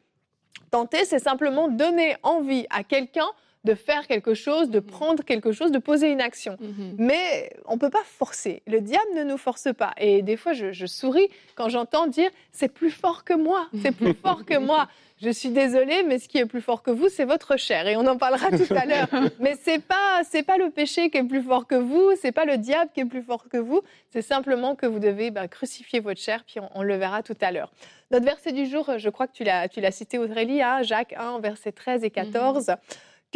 Tenter, 0.70 1.04
c'est 1.04 1.18
simplement 1.18 1.68
donner 1.68 2.16
envie 2.22 2.66
à 2.70 2.82
quelqu'un 2.82 3.28
de 3.66 3.74
faire 3.74 4.06
quelque 4.06 4.32
chose, 4.32 4.70
de 4.70 4.78
mhm. 4.78 4.86
prendre 4.86 5.24
quelque 5.24 5.52
chose, 5.52 5.70
de 5.72 5.78
poser 5.78 6.10
une 6.10 6.22
action. 6.22 6.56
Mhm. 6.60 6.94
Mais 6.98 7.50
on 7.66 7.74
ne 7.74 7.78
peut 7.78 7.90
pas 7.90 8.04
forcer. 8.04 8.62
Le 8.66 8.80
diable 8.80 9.10
ne 9.14 9.24
nous 9.24 9.36
force 9.36 9.68
pas. 9.76 9.92
Et 9.98 10.22
des 10.22 10.36
fois, 10.38 10.54
je, 10.54 10.86
souris 10.86 11.28
quand 11.56 11.68
j'entends 11.68 12.06
dire 12.06 12.30
c'est 12.52 12.72
plus 12.72 12.90
fort 12.90 13.24
que 13.24 13.34
moi, 13.34 13.68
c'est 13.82 13.92
plus 13.92 14.14
fort 14.22 14.46
que 14.46 14.56
moi. 14.56 14.88
Je 15.22 15.30
suis 15.30 15.48
désolée, 15.48 16.02
mais 16.02 16.18
ce 16.18 16.28
qui 16.28 16.36
est 16.36 16.44
plus 16.44 16.60
fort 16.60 16.82
que 16.82 16.90
vous, 16.90 17.08
c'est 17.08 17.24
votre 17.24 17.56
chair, 17.56 17.88
et 17.88 17.96
on 17.96 18.06
en 18.06 18.18
parlera 18.18 18.50
tout 18.50 18.74
à 18.74 18.84
l'heure. 18.84 19.08
Mais 19.40 19.56
c'est 19.62 19.82
pas, 19.82 20.20
c'est 20.30 20.42
pas 20.42 20.58
le 20.58 20.68
péché 20.68 21.08
qui 21.08 21.16
est 21.16 21.24
plus 21.24 21.40
fort 21.40 21.66
que 21.66 21.74
vous, 21.74 22.10
c'est 22.20 22.32
pas 22.32 22.44
le 22.44 22.58
diable 22.58 22.90
qui 22.92 23.00
est 23.00 23.06
plus 23.06 23.22
fort 23.22 23.46
que 23.50 23.56
vous. 23.56 23.80
C'est 24.10 24.20
simplement 24.20 24.74
que 24.74 24.84
vous 24.84 24.98
devez 24.98 25.30
bah, 25.30 25.48
crucifier 25.48 26.00
votre 26.00 26.20
chair, 26.20 26.44
puis 26.46 26.60
on, 26.74 26.82
le 26.82 26.96
verra 26.96 27.22
tout 27.22 27.36
à 27.40 27.50
l'heure. 27.50 27.72
Notre 28.10 28.26
verset 28.26 28.52
du 28.52 28.66
jour, 28.66 28.98
je 28.98 29.08
crois 29.08 29.26
que 29.26 29.32
tu 29.32 29.42
l'as, 29.42 29.70
tu 29.70 29.80
l'as 29.80 29.90
cité 29.90 30.18
Aurélie, 30.18 30.60
hein, 30.60 30.82
Jacques 30.82 31.14
1, 31.14 31.40
versets 31.40 31.72
13 31.72 32.04
et 32.04 32.10
14. 32.10 32.72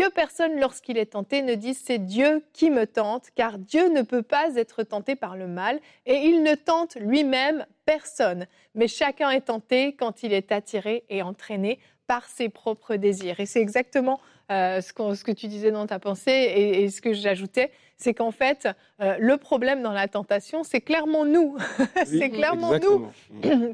Que 0.00 0.08
personne, 0.08 0.58
lorsqu'il 0.58 0.96
est 0.96 1.12
tenté, 1.12 1.42
ne 1.42 1.54
dise 1.54 1.78
c'est 1.84 1.98
Dieu 1.98 2.42
qui 2.54 2.70
me 2.70 2.86
tente, 2.86 3.26
car 3.34 3.58
Dieu 3.58 3.90
ne 3.90 4.00
peut 4.00 4.22
pas 4.22 4.54
être 4.56 4.82
tenté 4.82 5.14
par 5.14 5.36
le 5.36 5.46
mal, 5.46 5.78
et 6.06 6.14
il 6.14 6.42
ne 6.42 6.54
tente 6.54 6.94
lui-même 6.94 7.66
personne. 7.84 8.46
Mais 8.74 8.88
chacun 8.88 9.28
est 9.28 9.42
tenté 9.42 9.94
quand 9.94 10.22
il 10.22 10.32
est 10.32 10.52
attiré 10.52 11.04
et 11.10 11.20
entraîné 11.20 11.78
par 12.06 12.24
ses 12.30 12.48
propres 12.48 12.96
désirs. 12.96 13.40
Et 13.40 13.44
c'est 13.46 13.60
exactement 13.60 14.20
euh, 14.50 14.80
ce, 14.80 14.92
que 14.92 15.32
tu 15.32 15.46
disais 15.46 15.70
dans 15.70 15.86
ta 15.86 15.98
pensée 15.98 16.32
et, 16.32 16.90
ce 16.90 17.00
que 17.00 17.12
j'ajoutais, 17.12 17.70
c'est 17.96 18.14
qu'en 18.14 18.30
fait, 18.30 18.68
euh, 19.00 19.16
le 19.18 19.36
problème 19.36 19.82
dans 19.82 19.92
la 19.92 20.08
tentation, 20.08 20.64
c'est 20.64 20.80
clairement 20.80 21.24
nous. 21.24 21.56
c'est 22.04 22.30
clairement 22.30 22.72
nous. 22.78 23.08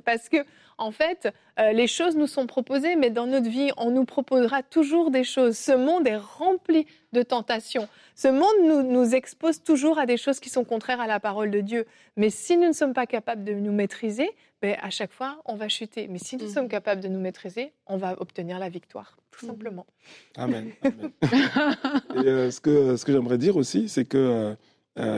Parce 0.04 0.28
que 0.28 0.38
en 0.78 0.90
fait, 0.90 1.32
euh, 1.58 1.72
les 1.72 1.86
choses 1.86 2.16
nous 2.16 2.26
sont 2.26 2.46
proposées, 2.46 2.96
mais 2.96 3.08
dans 3.08 3.26
notre 3.26 3.48
vie, 3.48 3.70
on 3.78 3.90
nous 3.90 4.04
proposera 4.04 4.62
toujours 4.62 5.10
des 5.10 5.24
choses. 5.24 5.56
Ce 5.56 5.72
monde 5.72 6.06
est 6.06 6.18
rempli 6.18 6.86
de 7.12 7.22
tentations. 7.22 7.88
Ce 8.14 8.28
monde 8.28 8.86
nous, 8.90 9.14
expose 9.14 9.62
toujours 9.62 9.98
à 9.98 10.04
des 10.04 10.18
choses 10.18 10.38
qui 10.38 10.50
sont 10.50 10.64
contraires 10.64 11.00
à 11.00 11.06
la 11.06 11.18
parole 11.18 11.50
de 11.50 11.60
Dieu. 11.60 11.86
Mais 12.16 12.28
si 12.28 12.58
nous 12.58 12.68
ne 12.68 12.72
sommes 12.72 12.92
pas 12.92 13.06
capables 13.06 13.44
de 13.44 13.54
nous 13.54 13.72
maîtriser, 13.72 14.30
ben, 14.66 14.76
à 14.82 14.90
chaque 14.90 15.12
fois, 15.12 15.40
on 15.44 15.54
va 15.54 15.68
chuter. 15.68 16.08
Mais 16.08 16.18
si 16.18 16.36
nous 16.36 16.48
sommes 16.48 16.64
mhm. 16.64 16.70
capables 16.70 17.00
de 17.00 17.06
nous 17.06 17.20
maîtriser, 17.20 17.72
on 17.86 17.98
va 17.98 18.20
obtenir 18.20 18.58
la 18.58 18.68
victoire, 18.68 19.16
tout 19.30 19.46
mhm. 19.46 19.52
simplement. 19.52 19.86
Amen. 20.36 20.72
Et 20.82 22.26
euh, 22.26 22.50
ce 22.50 22.60
que, 22.60 22.96
ce 22.96 23.04
que 23.04 23.12
j'aimerais 23.12 23.38
dire 23.38 23.56
aussi, 23.56 23.88
c'est 23.88 24.04
qu'il 24.04 24.18
euh, 24.18 24.56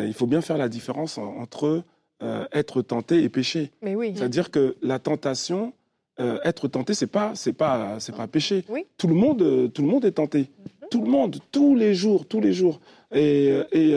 il 0.07 0.13
faut 0.13 0.27
bien 0.27 0.43
faire 0.43 0.59
la 0.59 0.69
différence 0.69 1.17
entre 1.17 1.83
euh, 2.23 2.45
être 2.53 2.83
tenté 2.83 3.23
et 3.23 3.31
péché. 3.31 3.71
Mais 3.81 3.95
oui. 3.95 4.13
C'est-à-dire 4.15 4.51
que 4.51 4.77
la 4.83 4.99
tentation, 4.99 5.73
euh, 6.21 6.39
être 6.45 6.69
tenté, 6.69 6.93
c'est 6.93 7.07
pas, 7.07 7.33
c'est 7.35 7.55
pas, 7.55 8.01
c'est 8.01 8.15
pas 8.15 8.27
péché. 8.27 8.65
Tout 8.99 9.09
le 9.09 9.15
monde, 9.15 9.41
euh, 9.41 9.69
tout 9.69 9.81
le 9.81 9.89
monde 9.89 10.05
est 10.05 10.13
tenté. 10.13 10.41
Mhm. 10.41 10.89
Tout 10.91 11.05
le 11.05 11.11
monde, 11.11 11.39
tous 11.53 11.75
les 11.75 11.95
jours, 11.95 12.27
tous 12.27 12.41
les 12.41 12.53
jours. 12.53 12.81
Et, 13.15 13.49
et 13.73 13.95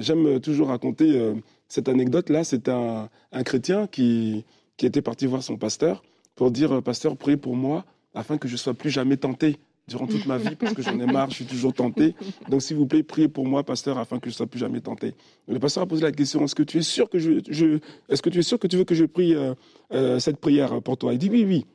j'aime 0.00 0.38
toujours 0.40 0.68
raconter 0.68 1.32
cette 1.68 1.88
anecdote-là. 1.88 2.44
C'est 2.44 2.68
un, 2.68 3.08
un, 3.32 3.42
chrétien 3.42 3.86
qui, 3.86 4.44
qui 4.76 4.86
était 4.86 5.02
parti 5.02 5.26
voir 5.26 5.42
son 5.42 5.56
pasteur 5.56 6.02
pour 6.34 6.50
dire, 6.50 6.82
pasteur, 6.82 7.16
priez 7.16 7.36
pour 7.36 7.56
moi 7.56 7.84
afin 8.14 8.38
que 8.38 8.48
je 8.48 8.56
sois 8.56 8.74
plus 8.74 8.90
jamais 8.90 9.16
tenté 9.16 9.58
durant 9.86 10.06
toute 10.06 10.26
ma 10.26 10.36
vie 10.36 10.54
parce 10.54 10.74
que 10.74 10.82
j'en 10.82 10.98
ai 11.00 11.06
marre, 11.06 11.30
je 11.30 11.36
suis 11.36 11.44
toujours 11.46 11.72
tenté. 11.72 12.14
Donc, 12.48 12.62
s'il 12.62 12.76
vous 12.76 12.86
plaît, 12.86 13.02
priez 13.02 13.28
pour 13.28 13.46
moi, 13.46 13.64
pasteur, 13.64 13.98
afin 13.98 14.18
que 14.18 14.28
je 14.28 14.34
ne 14.34 14.36
sois 14.36 14.46
plus 14.46 14.58
jamais 14.58 14.80
tenté. 14.80 15.14
Le 15.48 15.58
pasteur 15.58 15.82
a 15.82 15.86
posé 15.86 16.02
la 16.02 16.12
question 16.12 16.44
est-ce 16.44 16.54
que 16.54 16.62
tu 16.62 16.78
es 16.78 16.82
sûr 16.82 17.08
que 17.08 17.18
je, 17.18 17.78
est-ce 18.08 18.22
que 18.22 18.30
tu 18.30 18.38
es 18.38 18.42
sûr 18.42 18.58
que 18.58 18.66
tu 18.66 18.76
veux 18.76 18.84
que 18.84 18.94
je 18.94 19.04
prie 19.04 19.34
euh, 19.34 19.54
euh, 19.92 20.18
cette 20.18 20.36
prière 20.38 20.82
pour 20.82 20.98
toi? 20.98 21.12
Il 21.12 21.18
dit 21.18 21.30
oui, 21.30 21.44
oui. 21.44 21.66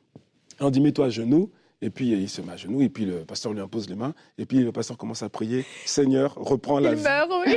On 0.60 0.70
dit 0.70 0.80
mets-toi 0.80 1.06
à 1.06 1.10
genoux 1.10 1.50
et 1.84 1.90
puis 1.90 2.08
il 2.08 2.30
se 2.30 2.40
met 2.40 2.52
à 2.52 2.56
genoux, 2.56 2.80
et 2.80 2.88
puis 2.88 3.04
le 3.04 3.18
pasteur 3.18 3.52
lui 3.52 3.60
impose 3.60 3.90
les 3.90 3.94
mains, 3.94 4.14
et 4.38 4.46
puis 4.46 4.60
le 4.60 4.72
pasteur 4.72 4.96
commence 4.96 5.22
à 5.22 5.28
prier 5.28 5.66
Seigneur, 5.84 6.34
reprends 6.34 6.78
la 6.78 6.94
vie. 6.94 7.02
Qu'il 7.02 7.10
meurt, 7.10 7.30
oui. 7.46 7.56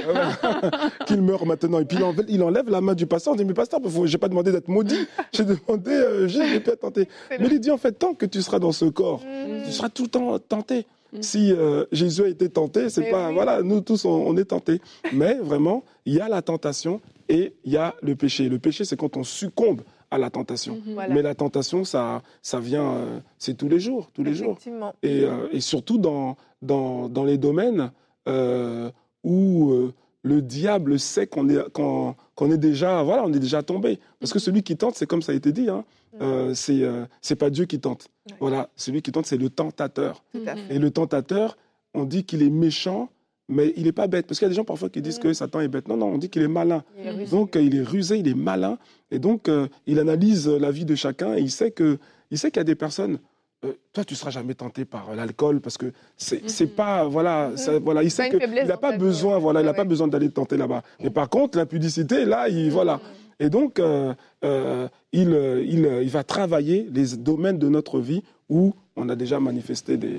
Qu'il 1.08 1.22
meure 1.22 1.46
maintenant. 1.46 1.80
Et 1.80 1.86
puis 1.86 1.98
il 2.28 2.44
enlève 2.44 2.70
la 2.70 2.82
main 2.82 2.94
du 2.94 3.08
pasteur, 3.08 3.36
il 3.36 3.38
dit 3.38 3.46
Mais 3.46 3.54
pasteur, 3.54 3.80
je 3.86 4.12
n'ai 4.12 4.18
pas 4.18 4.28
demandé 4.28 4.52
d'être 4.52 4.68
maudit, 4.68 5.08
j'ai 5.32 5.46
demandé, 5.46 5.92
euh, 5.92 6.28
j'ai 6.28 6.56
être 6.56 6.76
tenté. 6.76 7.08
Mais 7.30 7.48
il 7.50 7.60
dit 7.62 7.72
En 7.72 7.78
fait, 7.78 7.94
tant 7.94 8.14
que 8.14 8.26
tu 8.26 8.42
seras 8.42 8.60
dans 8.60 8.74
ce 8.74 8.86
corps, 8.86 9.22
mm. 9.22 9.64
tu 9.66 9.72
seras 9.72 9.90
tout 9.90 10.04
le 10.04 10.10
temps 10.10 10.40
tenté. 10.40 10.86
Si 11.22 11.54
euh, 11.54 11.86
Jésus 11.94 12.24
a 12.26 12.28
été 12.28 12.50
tenté, 12.50 12.90
c'est 12.90 13.10
pas 13.10 13.30
oui. 13.30 13.34
voilà, 13.34 13.64
nous 13.64 13.80
tous 13.80 14.04
on, 14.04 14.10
on 14.10 14.36
est 14.36 14.46
tentés. 14.46 14.82
Mais 15.14 15.36
vraiment, 15.36 15.86
il 16.06 16.16
y 16.16 16.20
a 16.20 16.28
la 16.28 16.42
tentation 16.42 17.00
et 17.30 17.54
il 17.64 17.72
y 17.72 17.78
a 17.78 17.96
le 18.02 18.16
péché. 18.18 18.50
Le 18.50 18.60
péché, 18.60 18.84
c'est 18.84 18.98
quand 18.98 19.16
on 19.16 19.24
succombe 19.24 19.82
à 20.12 20.18
la 20.18 20.30
tentation. 20.30 20.82
Voilà. 20.94 21.14
Mais 21.14 21.22
la 21.22 21.36
tentation, 21.36 21.84
ça, 21.84 22.22
ça 22.42 22.60
vient, 22.60 22.92
euh, 22.94 23.20
c'est 23.38 23.56
tous 23.56 23.68
les 23.68 23.80
jours, 23.80 24.10
tous 24.14 24.24
les 24.24 24.34
jours. 24.34 24.58
Et, 25.04 25.24
euh, 25.24 25.48
et 25.52 25.60
surtout 25.60 25.98
dans, 25.98 26.38
dans, 26.62 27.10
dans 27.10 27.24
les 27.24 27.38
domaines 27.38 27.92
euh, 28.28 28.90
où 29.24 29.74
le 30.24 30.42
diable 30.42 31.00
sait 31.00 31.28
qu'on 31.28 31.50
est, 31.50 31.72
qu'on 31.72 32.52
est 32.52 32.58
déjà, 32.58 33.04
voilà, 33.04 33.24
on 33.26 33.34
est 33.34 33.40
déjà 33.40 33.64
tombé. 33.64 34.00
Parce 34.20 34.34
que 34.34 34.40
celui 34.40 34.64
qui 34.64 34.76
tente, 34.78 34.96
c'est 34.96 35.08
comme 35.08 35.22
ça 35.22 35.32
a 35.32 35.36
été 35.36 35.52
dit, 35.52 35.70
hein, 35.70 35.86
euh, 36.22 36.54
c'est, 36.54 36.84
euh, 36.84 37.06
c'est 37.22 37.36
pas 37.36 37.50
Dieu 37.50 37.66
qui 37.66 37.80
tente. 37.80 38.08
Ouais. 38.30 38.38
Voilà, 38.40 38.70
celui 38.76 39.02
qui 39.02 39.12
tente, 39.12 39.26
c'est 39.26 39.38
le 39.38 39.50
tentateur. 39.50 40.24
Et 40.70 40.80
le 40.80 40.92
tentateur, 40.92 41.58
on 41.94 42.04
dit 42.04 42.24
qu'il 42.24 42.44
est 42.44 42.50
méchant, 42.50 43.10
mais 43.50 43.74
il 43.78 43.84
n'est 43.84 43.92
pas 43.92 44.08
bête. 44.08 44.28
Parce 44.28 44.40
qu'il 44.40 44.46
y 44.46 44.48
a 44.48 44.50
des 44.50 44.56
gens 44.56 44.64
parfois 44.66 44.90
qui 44.90 45.02
disent 45.02 45.20
Mm. 45.20 45.24
que 45.24 45.34
Satan 45.34 45.60
est 45.62 45.68
bête. 45.68 45.88
Non, 45.88 45.98
non, 45.98 46.08
on 46.08 46.18
dit 46.18 46.30
qu'il 46.30 46.42
est 46.42 46.48
malin. 46.48 46.84
Il 47.00 47.08
est 47.08 47.12
rusé. 47.12 47.32
Donc, 47.32 47.56
il 47.56 47.76
est 47.76 47.82
rusé, 47.84 48.18
il 48.18 48.28
est 48.28 48.34
malin. 48.34 48.78
Et 49.12 49.20
donc, 49.20 49.48
euh, 49.50 49.68
il 49.86 50.00
analyse 50.00 50.48
la 50.48 50.72
vie 50.72 50.86
de 50.86 50.96
chacun 50.96 51.36
et 51.36 51.42
il 51.42 51.52
sait 51.52 51.72
que, 51.72 51.98
il 52.32 52.38
sait 52.38 52.52
qu'il 52.52 52.60
y 52.60 52.62
a 52.62 52.66
des 52.66 52.76
personnes. 52.76 53.20
euh, 53.66 53.74
toi, 53.92 54.04
tu 54.04 54.14
seras 54.14 54.30
jamais 54.30 54.54
tenté 54.54 54.86
par 54.86 55.10
euh, 55.10 55.16
l'alcool 55.16 55.62
parce 55.62 55.78
que 55.80 55.88
c'est 56.16 56.48
c'est 56.48 56.68
pas 56.68 57.06
voilà, 57.06 57.54
ça- 57.56 57.80
voilà. 57.80 58.04
Il 58.04 58.12
sait 58.12 58.30
qu'il 58.30 58.40
n'a 58.68 58.78
pas 58.78 58.96
besoin, 58.98 59.40
voilà, 59.40 59.62
il 59.62 59.66
n'a 59.66 59.72
Ouais, 59.72 59.78
pas 59.78 59.84
besoin 59.84 60.08
d'aller 60.08 60.30
tenter 60.30 60.58
là-bas. 60.58 60.84
Mais 61.02 61.10
par 61.10 61.28
contre, 61.28 61.58
l'impudicité, 61.58 62.24
là, 62.26 62.50
il 62.50 62.70
voilà. 62.70 63.00
Et 63.40 63.50
donc, 63.50 63.80
euh, 63.80 64.14
euh, 64.44 64.88
il, 65.12 65.30
il, 65.66 65.90
il 66.04 66.10
va 66.10 66.24
travailler 66.24 66.88
les 66.94 67.16
domaines 67.18 67.58
de 67.58 67.68
notre 67.70 68.00
vie 68.00 68.22
où 68.50 68.74
on 68.96 69.10
a 69.10 69.16
déjà 69.16 69.40
manifesté 69.40 69.98
des 69.98 70.18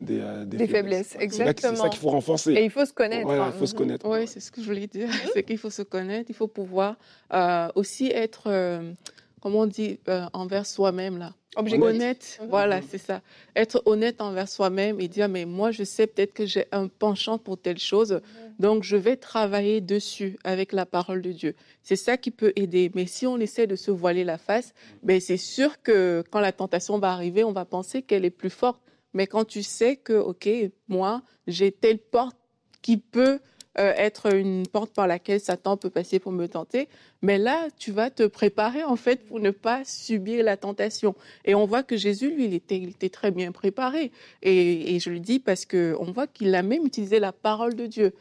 des, 0.00 0.20
euh, 0.20 0.44
Des 0.44 0.66
faiblesses, 0.66 1.14
Ouais. 1.18 1.28
C'est 1.30 1.36
ça 1.36 1.44
exactement. 1.50 1.88
qu'il 1.90 2.00
faut 2.00 2.10
renforcer. 2.10 2.52
Et 2.54 2.64
il 2.64 2.70
faut 2.70 2.84
se 2.84 2.92
connaître. 2.92 3.24
Voilà, 3.26 3.44
hein. 3.44 3.50
il 3.54 3.58
faut 3.58 3.66
se 3.66 3.74
connaître. 3.74 4.08
Oui, 4.08 4.26
c'est 4.26 4.40
ce 4.40 4.50
que 4.50 4.60
je 4.62 4.66
voulais 4.66 4.86
dire. 4.86 5.08
C'est 5.34 5.42
qu'il 5.42 5.58
faut 5.58 5.70
se 5.70 5.82
connaître, 5.82 6.30
il 6.30 6.34
faut 6.34 6.48
pouvoir 6.48 6.96
euh, 7.32 7.68
aussi 7.74 8.06
être, 8.06 8.44
euh, 8.46 8.92
comment 9.40 9.60
on 9.60 9.66
dit, 9.66 9.98
euh, 10.08 10.24
envers 10.32 10.66
soi-même 10.66 11.18
là. 11.18 11.34
Objectif. 11.56 11.84
Honnête, 11.84 12.38
Mhm. 12.40 12.48
voilà, 12.48 12.80
c'est 12.80 12.98
ça. 12.98 13.22
Être 13.56 13.82
honnête 13.84 14.20
envers 14.20 14.48
soi-même 14.48 15.00
et 15.00 15.08
dire, 15.08 15.28
mais 15.28 15.44
moi, 15.46 15.72
je 15.72 15.82
sais 15.82 16.06
peut-être 16.06 16.32
que 16.32 16.46
j'ai 16.46 16.66
un 16.70 16.86
penchant 16.86 17.38
pour 17.38 17.58
telle 17.58 17.78
chose, 17.80 18.20
donc 18.60 18.84
je 18.84 18.96
vais 18.96 19.16
travailler 19.16 19.80
dessus 19.80 20.38
avec 20.44 20.72
la 20.72 20.86
parole 20.86 21.22
de 21.22 21.32
Dieu. 21.32 21.56
C'est 21.82 21.96
ça 21.96 22.16
qui 22.16 22.30
peut 22.30 22.52
aider. 22.54 22.92
Mais 22.94 23.06
si 23.06 23.26
on 23.26 23.36
essaie 23.38 23.66
de 23.66 23.74
se 23.74 23.90
voiler 23.90 24.22
la 24.22 24.38
face, 24.38 24.72
ben 25.02 25.20
c'est 25.20 25.36
sûr 25.38 25.82
que 25.82 26.22
quand 26.30 26.38
la 26.38 26.52
tentation 26.52 26.98
va 27.00 27.10
arriver, 27.12 27.42
on 27.42 27.52
va 27.52 27.64
penser 27.64 28.00
qu'elle 28.02 28.24
est 28.24 28.30
plus 28.30 28.50
forte. 28.50 28.80
Mais 29.14 29.26
quand 29.26 29.44
tu 29.44 29.62
sais 29.62 29.96
que, 29.96 30.12
OK, 30.12 30.48
moi, 30.88 31.22
j'ai 31.46 31.72
telle 31.72 31.98
porte 31.98 32.36
qui 32.82 32.96
peut 32.96 33.40
euh, 33.78 33.92
être 33.96 34.34
une 34.34 34.66
porte 34.66 34.92
par 34.92 35.06
laquelle 35.06 35.40
Satan 35.40 35.76
peut 35.76 35.90
passer 35.90 36.18
pour 36.18 36.32
me 36.32 36.48
tenter, 36.48 36.88
mais 37.22 37.38
là, 37.38 37.68
tu 37.78 37.92
vas 37.92 38.10
te 38.10 38.24
préparer 38.26 38.82
en 38.82 38.96
fait 38.96 39.24
pour 39.26 39.38
ne 39.38 39.50
pas 39.50 39.84
subir 39.84 40.44
la 40.44 40.56
tentation. 40.56 41.14
Et 41.44 41.54
on 41.54 41.66
voit 41.66 41.84
que 41.84 41.96
Jésus, 41.96 42.34
lui, 42.34 42.46
il 42.46 42.54
était, 42.54 42.78
il 42.78 42.90
était 42.90 43.10
très 43.10 43.30
bien 43.30 43.52
préparé. 43.52 44.10
Et, 44.42 44.94
et 44.94 44.98
je 44.98 45.10
le 45.10 45.20
dis 45.20 45.38
parce 45.38 45.66
que 45.66 45.96
on 46.00 46.10
voit 46.10 46.26
qu'il 46.26 46.52
a 46.54 46.62
même 46.62 46.84
utilisé 46.84 47.20
la 47.20 47.32
parole 47.32 47.74
de 47.74 47.86
Dieu 47.86 48.12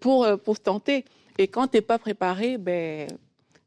pour, 0.00 0.24
euh, 0.24 0.36
pour 0.36 0.58
tenter. 0.58 1.04
Et 1.38 1.46
quand 1.46 1.68
tu 1.68 1.76
n'es 1.76 1.82
pas 1.82 1.98
préparé, 1.98 2.58
ben, 2.58 3.06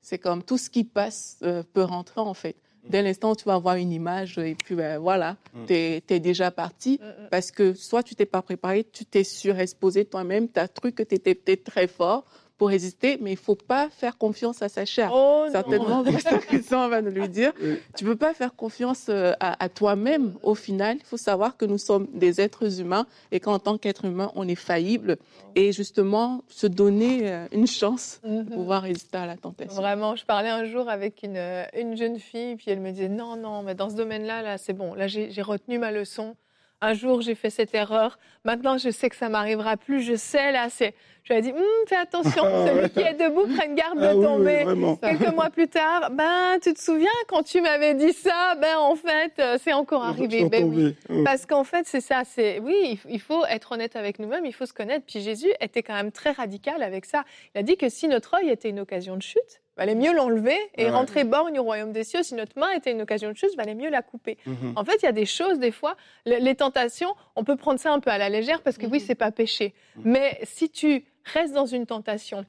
c'est 0.02 0.18
comme 0.18 0.44
tout 0.44 0.58
ce 0.58 0.70
qui 0.70 0.84
passe 0.84 1.38
euh, 1.44 1.64
peut 1.74 1.84
rentrer 1.84 2.20
en 2.20 2.34
fait. 2.34 2.56
Dès 2.88 3.02
l'instant 3.02 3.32
où 3.32 3.36
tu 3.36 3.44
vas 3.46 3.58
voir 3.58 3.76
une 3.76 3.92
image 3.92 4.38
et 4.38 4.56
puis 4.56 4.76
ben, 4.76 4.98
voilà, 5.00 5.36
Mm. 5.54 5.66
tu 5.68 5.74
es, 5.74 6.20
déjà 6.20 6.52
parti 6.52 7.00
Mm, 7.02 7.06
mm. 7.26 7.28
parce 7.30 7.52
que 7.52 7.74
soit 7.74 8.04
tu 8.04 8.16
t'es 8.16 8.26
pas 8.26 8.42
préparé, 8.42 8.84
tu 8.84 9.06
t'es 9.06 9.24
surexposé 9.24 10.06
toi-même, 10.06 10.48
tu 10.50 10.60
as 10.60 10.68
cru 10.68 10.92
que 10.92 11.04
tu 11.04 11.16
étais 11.16 11.36
peut-être 11.36 11.64
très 11.66 11.88
fort 11.88 12.26
pour 12.60 12.68
résister, 12.70 13.18
mais 13.22 13.32
il 13.32 13.38
faut 13.38 13.56
pas 13.56 13.90
faire 13.90 14.18
confiance 14.18 14.62
à 14.62 14.70
sa 14.70 14.86
chair. 14.86 15.10
Oh. 15.14 15.48
Certainement, 15.52 16.04
Christian 16.48 16.90
va 16.90 17.02
nous 17.02 17.10
le 17.10 17.28
dire. 17.28 17.54
Oui. 17.62 17.80
Tu 17.98 18.04
peux 18.06 18.16
pas 18.18 18.34
faire 18.36 18.54
confiance 18.56 19.08
euh, 19.10 19.32
à, 19.40 19.64
à 19.64 19.70
toi-même. 19.70 20.34
Au 20.44 20.54
final, 20.54 20.98
il 21.00 21.06
faut 21.06 21.18
savoir 21.18 21.58
que 21.58 21.66
nous 21.66 21.78
sommes 21.78 22.08
des 22.14 22.42
êtres 22.42 22.80
humains 22.82 23.08
et 23.32 23.40
qu'en 23.40 23.58
tant 23.60 23.78
qu'être 23.78 24.06
humain, 24.06 24.32
on 24.36 24.48
est 24.48 24.56
faillible. 24.56 25.18
Et 25.56 25.72
justement, 25.72 26.44
se 26.50 26.68
donner 26.68 27.22
euh, 27.32 27.48
une 27.52 27.66
chance 27.66 28.20
Mhm. 28.24 28.44
de 28.44 28.54
pouvoir 28.54 28.82
résister 28.84 29.18
à 29.18 29.26
la 29.26 29.38
tentation. 29.38 29.82
Vraiment, 29.82 30.16
je 30.18 30.26
parlais 30.26 30.50
un 30.50 30.66
jour 30.66 30.90
avec 30.90 31.24
une, 31.24 31.38
euh, 31.38 31.64
une 31.78 31.96
jeune 31.96 32.20
fille, 32.20 32.58
puis 32.58 32.66
elle 32.72 32.82
me 32.82 32.92
disait 32.92 33.08
non, 33.08 33.38
non, 33.38 33.64
mais 33.64 33.74
dans 33.74 33.90
ce 33.90 33.96
domaine-là, 33.96 34.42
là, 34.42 34.58
c'est 34.58 34.74
bon. 34.74 34.94
Là, 34.94 35.08
j'ai 35.08 35.42
retenu 35.42 35.80
ma 35.80 35.92
leçon. 35.92 36.36
Un 36.82 36.94
jour, 36.94 37.20
j'ai 37.22 37.36
fait 37.36 37.50
cette 37.50 37.76
erreur. 37.76 38.18
Maintenant, 38.46 38.78
je 38.78 38.90
sais 38.90 39.10
que 39.10 39.16
ça 39.18 39.28
m'arrivera 39.28 39.76
plus. 39.76 40.02
Je 40.02 40.16
sais, 40.16 40.54
là, 40.54 40.70
c'est. 40.70 40.94
Je 41.24 41.34
lui 41.34 41.40
ai 41.40 41.42
dit, 41.42 41.52
Hum, 41.52 41.62
fais 41.88 41.98
attention, 41.98 42.44
Ah, 42.46 42.66
celui 42.68 42.80
ouais. 42.84 42.90
qui 42.90 43.00
est 43.02 43.14
debout 43.16 43.46
prenne 43.54 43.76
garde 43.76 44.00
Ah 44.02 44.14
de 44.14 44.18
oui, 44.18 44.26
oui, 44.26 44.26
tomber. 44.26 44.96
Quelques 45.20 45.34
mois 45.36 45.50
plus 45.50 45.68
tard, 45.68 46.10
ben, 46.12 46.58
tu 46.62 46.74
te 46.74 46.80
souviens 46.82 47.10
quand 47.28 47.44
tu 47.44 47.60
m'avais 47.60 47.94
dit 47.96 48.14
ça, 48.14 48.56
ben, 48.56 48.78
en 48.78 48.96
fait, 48.96 49.34
euh, 49.40 49.58
c'est 49.62 49.74
encore 49.74 50.06
arrivé. 50.06 50.46
Ben 50.46 50.64
oui. 50.64 50.96
Parce 51.26 51.46
qu'en 51.46 51.66
fait, 51.66 51.86
c'est 51.86 52.02
ça. 52.02 52.22
C'est 52.24 52.60
oui, 52.60 52.98
il 53.10 53.20
faut 53.20 53.46
être 53.46 53.74
honnête 53.74 53.98
avec 53.98 54.18
nous-mêmes, 54.18 54.46
il 54.46 54.54
faut 54.54 54.66
se 54.66 54.74
connaître. 54.74 55.06
Puis 55.06 55.20
Jésus 55.20 55.52
était 55.60 55.84
quand 55.84 55.96
même 55.96 56.14
très 56.14 56.32
radical 56.32 56.82
avec 56.82 57.04
ça. 57.06 57.26
Il 57.54 57.60
a 57.60 57.64
dit 57.64 57.76
que 57.76 57.90
si 57.90 58.08
notre 58.08 58.36
œil 58.36 58.50
était 58.50 58.70
une 58.70 58.80
occasion 58.80 59.18
de 59.18 59.22
chute, 59.22 59.62
valait 59.80 59.96
mieux 59.96 60.14
l'enlever 60.14 60.58
et 60.78 60.84
Ouais. 60.86 60.90
rentrer 60.92 61.24
borgne 61.24 61.58
au 61.58 61.64
royaume 61.64 61.92
des 61.92 62.04
cieux. 62.04 62.22
Si 62.22 62.36
notre 62.36 62.60
main 62.60 62.70
était 62.72 62.92
une 62.92 63.02
occasion 63.02 63.30
de 63.32 63.36
chute, 63.36 63.56
valait 63.58 63.74
mieux 63.76 63.90
la 63.90 64.02
couper. 64.02 64.38
Mhm. 64.46 64.74
En 64.76 64.84
fait, 64.86 64.98
il 65.02 65.06
y 65.06 65.08
a 65.08 65.12
des 65.14 65.26
choses, 65.26 65.58
des 65.58 65.72
fois, 65.72 65.96
le- 66.26 66.38
les 66.38 66.54
tentations, 66.56 67.16
on 67.36 67.44
peut 67.44 67.56
prendre 67.56 67.80
ça 67.80 67.92
un 67.92 68.00
peu 68.00 68.12
à 68.12 68.18
la 68.18 68.30
légère 68.30 68.62
parce 68.62 68.78
que 68.78 68.86
oui, 68.86 69.00
Mhm. 69.00 69.06
c'est 69.08 69.16
pas 69.16 69.32
péché. 69.32 69.74
Mhm. 69.96 70.04
Mais 70.12 70.40
si 70.44 70.70
tu 70.70 71.06
restes 71.34 71.54
dans 71.54 71.66
une 71.66 71.86
tentation, 71.86 72.46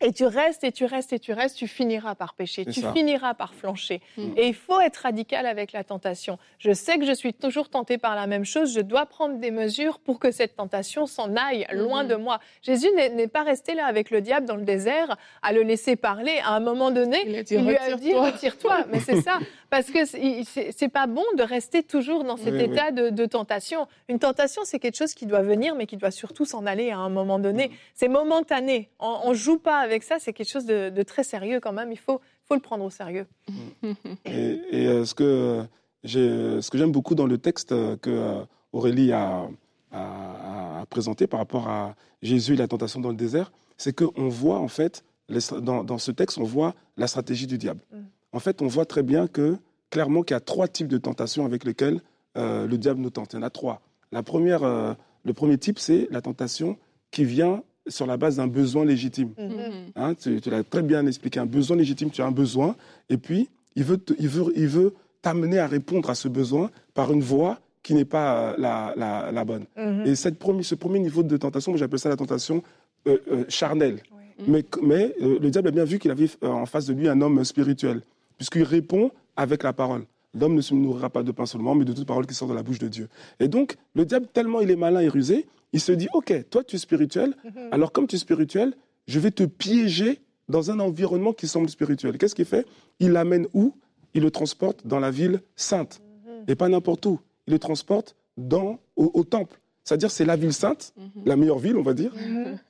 et 0.00 0.12
tu 0.12 0.24
restes 0.26 0.64
et 0.64 0.72
tu 0.72 0.84
restes 0.84 1.12
et 1.12 1.18
tu 1.18 1.32
restes, 1.32 1.56
tu 1.56 1.66
finiras 1.68 2.14
par 2.14 2.34
pécher, 2.34 2.64
tu 2.66 2.80
ça. 2.80 2.92
finiras 2.92 3.34
par 3.34 3.54
flancher. 3.54 4.00
Mhm. 4.16 4.34
Et 4.36 4.48
il 4.48 4.54
faut 4.54 4.80
être 4.80 4.96
radical 4.98 5.46
avec 5.46 5.72
la 5.72 5.84
tentation. 5.84 6.38
Je 6.58 6.72
sais 6.72 6.98
que 6.98 7.04
je 7.06 7.12
suis 7.12 7.32
toujours 7.34 7.68
tentée 7.68 7.98
par 7.98 8.14
la 8.14 8.26
même 8.26 8.44
chose, 8.44 8.74
je 8.74 8.80
dois 8.80 9.06
prendre 9.06 9.38
des 9.38 9.50
mesures 9.50 9.98
pour 9.98 10.18
que 10.18 10.30
cette 10.30 10.56
tentation 10.56 11.06
s'en 11.06 11.34
aille 11.36 11.66
loin 11.72 12.02
Mhm. 12.02 12.08
de 12.10 12.14
moi. 12.16 12.40
Jésus 12.62 12.88
n'est 12.94 13.28
pas 13.28 13.42
resté 13.42 13.74
là 13.74 13.86
avec 13.86 14.10
le 14.10 14.20
diable 14.20 14.46
dans 14.46 14.56
le 14.56 14.64
désert 14.64 15.16
à 15.42 15.52
le 15.52 15.62
laisser 15.62 15.96
parler. 15.96 16.38
À 16.44 16.50
un 16.52 16.60
moment 16.60 16.90
donné, 16.90 17.18
Il 17.26 17.36
a 17.36 17.42
dit, 17.42 17.54
il 17.54 17.64
lui 17.66 17.76
a 17.76 17.94
dit 17.96 18.14
retire-toi. 18.14 18.84
Mais 18.92 19.00
c'est 19.00 19.20
ça, 19.22 19.38
parce 19.70 19.90
que 19.90 20.04
c'est- 20.04 20.88
pas 20.92 21.06
bon 21.08 21.24
de 21.36 21.42
rester 21.42 21.82
toujours 21.82 22.22
dans 22.24 22.36
cet 22.36 22.54
Oui, 22.54 22.62
état 22.62 22.90
De, 22.92 23.10
de 23.10 23.26
tentation. 23.26 23.88
Une 24.08 24.18
tentation, 24.20 24.62
c'est 24.64 24.78
quelque 24.78 24.96
chose 24.96 25.14
qui 25.14 25.26
doit 25.26 25.42
venir, 25.42 25.74
mais 25.74 25.86
qui 25.86 25.96
doit 25.96 26.12
surtout 26.12 26.44
s'en 26.44 26.64
aller 26.64 26.90
à 26.90 26.98
un 26.98 27.08
moment 27.08 27.38
donné. 27.38 27.70
C'est 27.94 28.08
momentané. 28.08 28.88
On, 29.00 29.18
on 29.24 29.34
joue 29.34 29.58
pas 29.58 29.85
avec 29.86 30.02
ça. 30.02 30.18
C'est 30.18 30.32
quelque 30.32 30.50
chose 30.50 30.66
de, 30.66 30.90
de 30.90 31.02
très 31.02 31.24
sérieux 31.24 31.60
quand 31.60 31.72
même. 31.72 31.90
Il 31.92 31.98
faut, 31.98 32.20
faut 32.44 32.54
le 32.54 32.60
prendre 32.60 32.84
au 32.84 32.90
sérieux. 32.90 33.26
Et, 34.24 34.60
et, 34.70 34.86
euh, 34.86 35.04
ce 35.04 35.14
que 35.14 35.62
j'ai- 36.04 36.60
ce 36.60 36.70
que 36.70 36.78
j'aime 36.78 36.92
beaucoup 36.92 37.14
dans 37.14 37.26
le 37.26 37.38
texte 37.38 37.72
euh, 37.72 37.96
que 37.96 38.10
euh, 38.10 38.44
Aurélie 38.72 39.12
a, 39.12 39.48
a- 39.92 40.80
a 40.82 40.86
présenté 40.86 41.26
par 41.26 41.40
rapport 41.40 41.68
à 41.68 41.94
Jésus 42.22 42.54
et 42.54 42.56
la 42.56 42.68
tentation 42.68 43.00
dans 43.00 43.10
le 43.10 43.16
désert, 43.16 43.52
c'est 43.76 43.94
qu'on 43.96 44.28
voit 44.28 44.58
en 44.58 44.68
fait 44.68 45.04
les 45.28 45.40
dans, 45.60 45.82
dans 45.84 45.98
ce 45.98 46.10
texte, 46.12 46.38
on 46.38 46.44
voit 46.44 46.74
la 46.96 47.06
stratégie 47.06 47.46
du 47.46 47.58
diable. 47.58 47.80
Mm. 47.92 47.96
En 48.32 48.38
fait, 48.38 48.62
on 48.62 48.66
voit 48.66 48.86
très 48.86 49.02
bien 49.02 49.26
que 49.26 49.56
clairement 49.90 50.22
qu'il 50.22 50.34
y 50.34 50.36
a 50.36 50.40
trois 50.40 50.68
types 50.68 50.88
de 50.88 50.98
tentations 50.98 51.44
avec 51.46 51.64
lesquelles 51.64 52.00
euh, 52.36 52.66
le 52.66 52.78
diable 52.78 53.00
nous 53.00 53.10
tente. 53.10 53.32
Il 53.32 53.36
y 53.36 53.38
en 53.38 53.42
a 53.42 53.50
trois. 53.50 53.80
La 54.12 54.22
première, 54.22 54.62
euh, 54.62 54.94
le 55.24 55.32
premier 55.32 55.58
type, 55.58 55.78
c'est 55.78 56.06
la 56.10 56.20
tentation 56.20 56.76
qui 57.10 57.24
vient 57.24 57.62
sur 57.88 58.06
la 58.06 58.16
base 58.16 58.36
d'un 58.36 58.46
besoin 58.46 58.84
légitime. 58.84 59.30
Mhm. 59.38 59.46
Mhm. 59.48 59.72
Hein, 59.96 60.14
tu 60.14 60.40
tu 60.40 60.50
l'as 60.50 60.62
très 60.64 60.82
bien 60.82 61.06
expliqué, 61.06 61.38
un 61.40 61.46
besoin 61.46 61.76
légitime, 61.76 62.10
tu 62.10 62.22
as 62.22 62.26
un 62.26 62.30
besoin, 62.32 62.76
et 63.10 63.16
puis 63.16 63.48
il 63.74 63.84
veut 63.84 63.98
te- 63.98 64.14
il 64.18 64.28
veut, 64.28 64.52
il 64.56 64.68
veut 64.68 64.94
t'amener 65.22 65.58
à 65.58 65.66
répondre 65.66 66.08
à 66.10 66.14
ce 66.14 66.28
besoin 66.28 66.70
par 66.94 67.12
une 67.12 67.22
voie 67.22 67.58
qui 67.82 67.94
n'est 67.94 68.04
pas 68.04 68.36
euh, 68.52 68.54
la, 68.58 68.94
la, 68.96 69.30
la 69.32 69.44
bonne. 69.44 69.64
Mhm. 69.76 70.06
Et 70.06 70.14
cette 70.14 70.36
ce 70.62 70.74
premier 70.74 70.98
niveau 70.98 71.22
de 71.22 71.36
tentation, 71.36 71.72
moi, 71.72 71.78
j'appelle 71.78 71.98
ça 72.00 72.08
la 72.08 72.16
tentation 72.16 72.62
euh, 73.06 73.18
euh, 73.30 73.44
charnelle. 73.48 74.00
Oui. 74.12 74.44
Mais, 74.48 74.64
mais 74.82 75.14
euh, 75.22 75.38
le 75.40 75.50
diable 75.50 75.68
a 75.68 75.70
bien 75.70 75.84
vu 75.84 75.98
qu'il 75.98 76.10
avait 76.10 76.28
en 76.42 76.66
face 76.66 76.86
de 76.86 76.92
lui 76.92 77.08
un 77.08 77.20
homme 77.20 77.42
spirituel, 77.44 78.02
puisqu'il 78.36 78.64
répond 78.64 79.10
avec 79.36 79.62
la 79.62 79.72
parole. 79.72 80.04
L'homme 80.38 80.54
ne 80.54 80.60
se 80.60 80.74
nourrira 80.74 81.08
pas 81.08 81.22
de 81.22 81.30
pain 81.32 81.46
seulement, 81.46 81.74
mais 81.74 81.84
de 81.86 81.92
toute 81.94 82.06
parole 82.06 82.26
qui 82.26 82.34
sort 82.34 82.48
de 82.48 82.54
la 82.54 82.62
bouche 82.62 82.78
de 82.78 82.88
Dieu. 82.88 83.08
Et 83.40 83.48
donc, 83.48 83.76
le 83.94 84.04
diable, 84.04 84.26
tellement 84.32 84.60
il 84.60 84.70
est 84.70 84.76
malin 84.76 85.00
et 85.00 85.08
rusé, 85.08 85.46
il 85.72 85.80
se 85.80 85.92
dit, 85.92 86.08
OK, 86.14 86.32
toi 86.50 86.64
tu 86.64 86.76
es 86.76 86.78
spirituel, 86.78 87.34
Mhm. 87.44 87.68
alors 87.72 87.92
comme 87.92 88.06
tu 88.06 88.16
es 88.16 88.18
spirituel, 88.18 88.74
je 89.06 89.18
vais 89.18 89.30
te 89.30 89.44
piéger 89.44 90.20
dans 90.48 90.70
un 90.70 90.78
environnement 90.80 91.32
qui 91.32 91.48
semble 91.48 91.68
spirituel. 91.68 92.18
Qu'est-ce 92.18 92.34
qu'il 92.34 92.44
fait? 92.44 92.66
Il 93.00 93.10
l'amène 93.12 93.46
où? 93.54 93.74
Il 94.14 94.22
le 94.22 94.30
transporte 94.30 94.86
dans 94.86 95.00
la 95.00 95.10
ville 95.10 95.40
sainte, 95.56 96.00
Mhm. 96.24 96.44
et 96.48 96.54
pas 96.54 96.68
n'importe 96.68 97.04
où. 97.06 97.20
Il 97.46 97.52
le 97.52 97.58
transporte 97.58 98.16
dans, 98.36 98.78
au, 98.96 99.10
au 99.14 99.24
temple. 99.24 99.58
C'est-à-dire 99.84 100.10
c'est 100.10 100.24
la 100.24 100.36
ville 100.36 100.52
sainte, 100.52 100.92
Mhm. 100.96 101.22
la 101.26 101.36
meilleure 101.36 101.58
ville, 101.58 101.76
on 101.76 101.82
va 101.82 101.94
dire, 101.94 102.12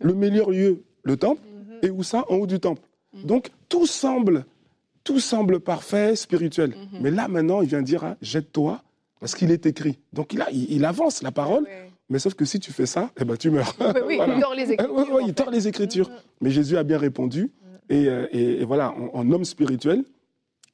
le 0.00 0.14
meilleur 0.14 0.50
lieu, 0.50 0.82
le 1.02 1.16
temple, 1.16 1.40
et 1.82 1.90
où 1.90 2.02
ça? 2.02 2.24
En 2.28 2.36
haut 2.36 2.46
du 2.46 2.58
temple. 2.60 2.82
Donc 3.24 3.50
tout 3.68 3.86
semble, 3.86 4.44
tout 5.04 5.20
semble 5.20 5.60
parfait, 5.60 6.16
spirituel. 6.16 6.74
Mais 7.00 7.10
là 7.10 7.28
maintenant, 7.28 7.62
il 7.62 7.68
vient 7.68 7.80
dire, 7.82 8.04
ah, 8.04 8.16
jette-toi, 8.20 8.82
parce 9.20 9.34
qu'il 9.34 9.50
est 9.50 9.64
écrit. 9.66 9.98
Donc 10.12 10.32
il, 10.34 10.42
a, 10.42 10.50
il, 10.50 10.70
il 10.72 10.84
avance 10.84 11.22
la 11.22 11.30
parole, 11.32 11.64
Oui. 11.64 11.90
Mais 12.08 12.18
sauf 12.18 12.34
que 12.34 12.44
si 12.44 12.60
tu 12.60 12.72
fais 12.72 12.86
ça, 12.86 13.10
eh 13.20 13.24
ben, 13.24 13.36
tu 13.36 13.50
meurs. 13.50 13.74
Oui, 14.06 14.18
il 14.34 14.40
tord 14.40 14.54
les 14.54 14.72
Écritures. 14.72 15.06
Oui, 15.12 15.22
il 15.26 15.34
tord 15.34 15.50
les 15.50 15.68
Écritures. 15.68 16.10
Mais 16.40 16.50
Jésus 16.50 16.76
a 16.76 16.82
bien 16.84 16.98
répondu. 16.98 17.50
Et, 17.88 18.08
euh, 18.08 18.26
et, 18.32 18.62
et 18.62 18.64
voilà, 18.64 18.92
en, 18.92 19.10
en 19.20 19.30
homme 19.32 19.44
spirituel, 19.44 20.04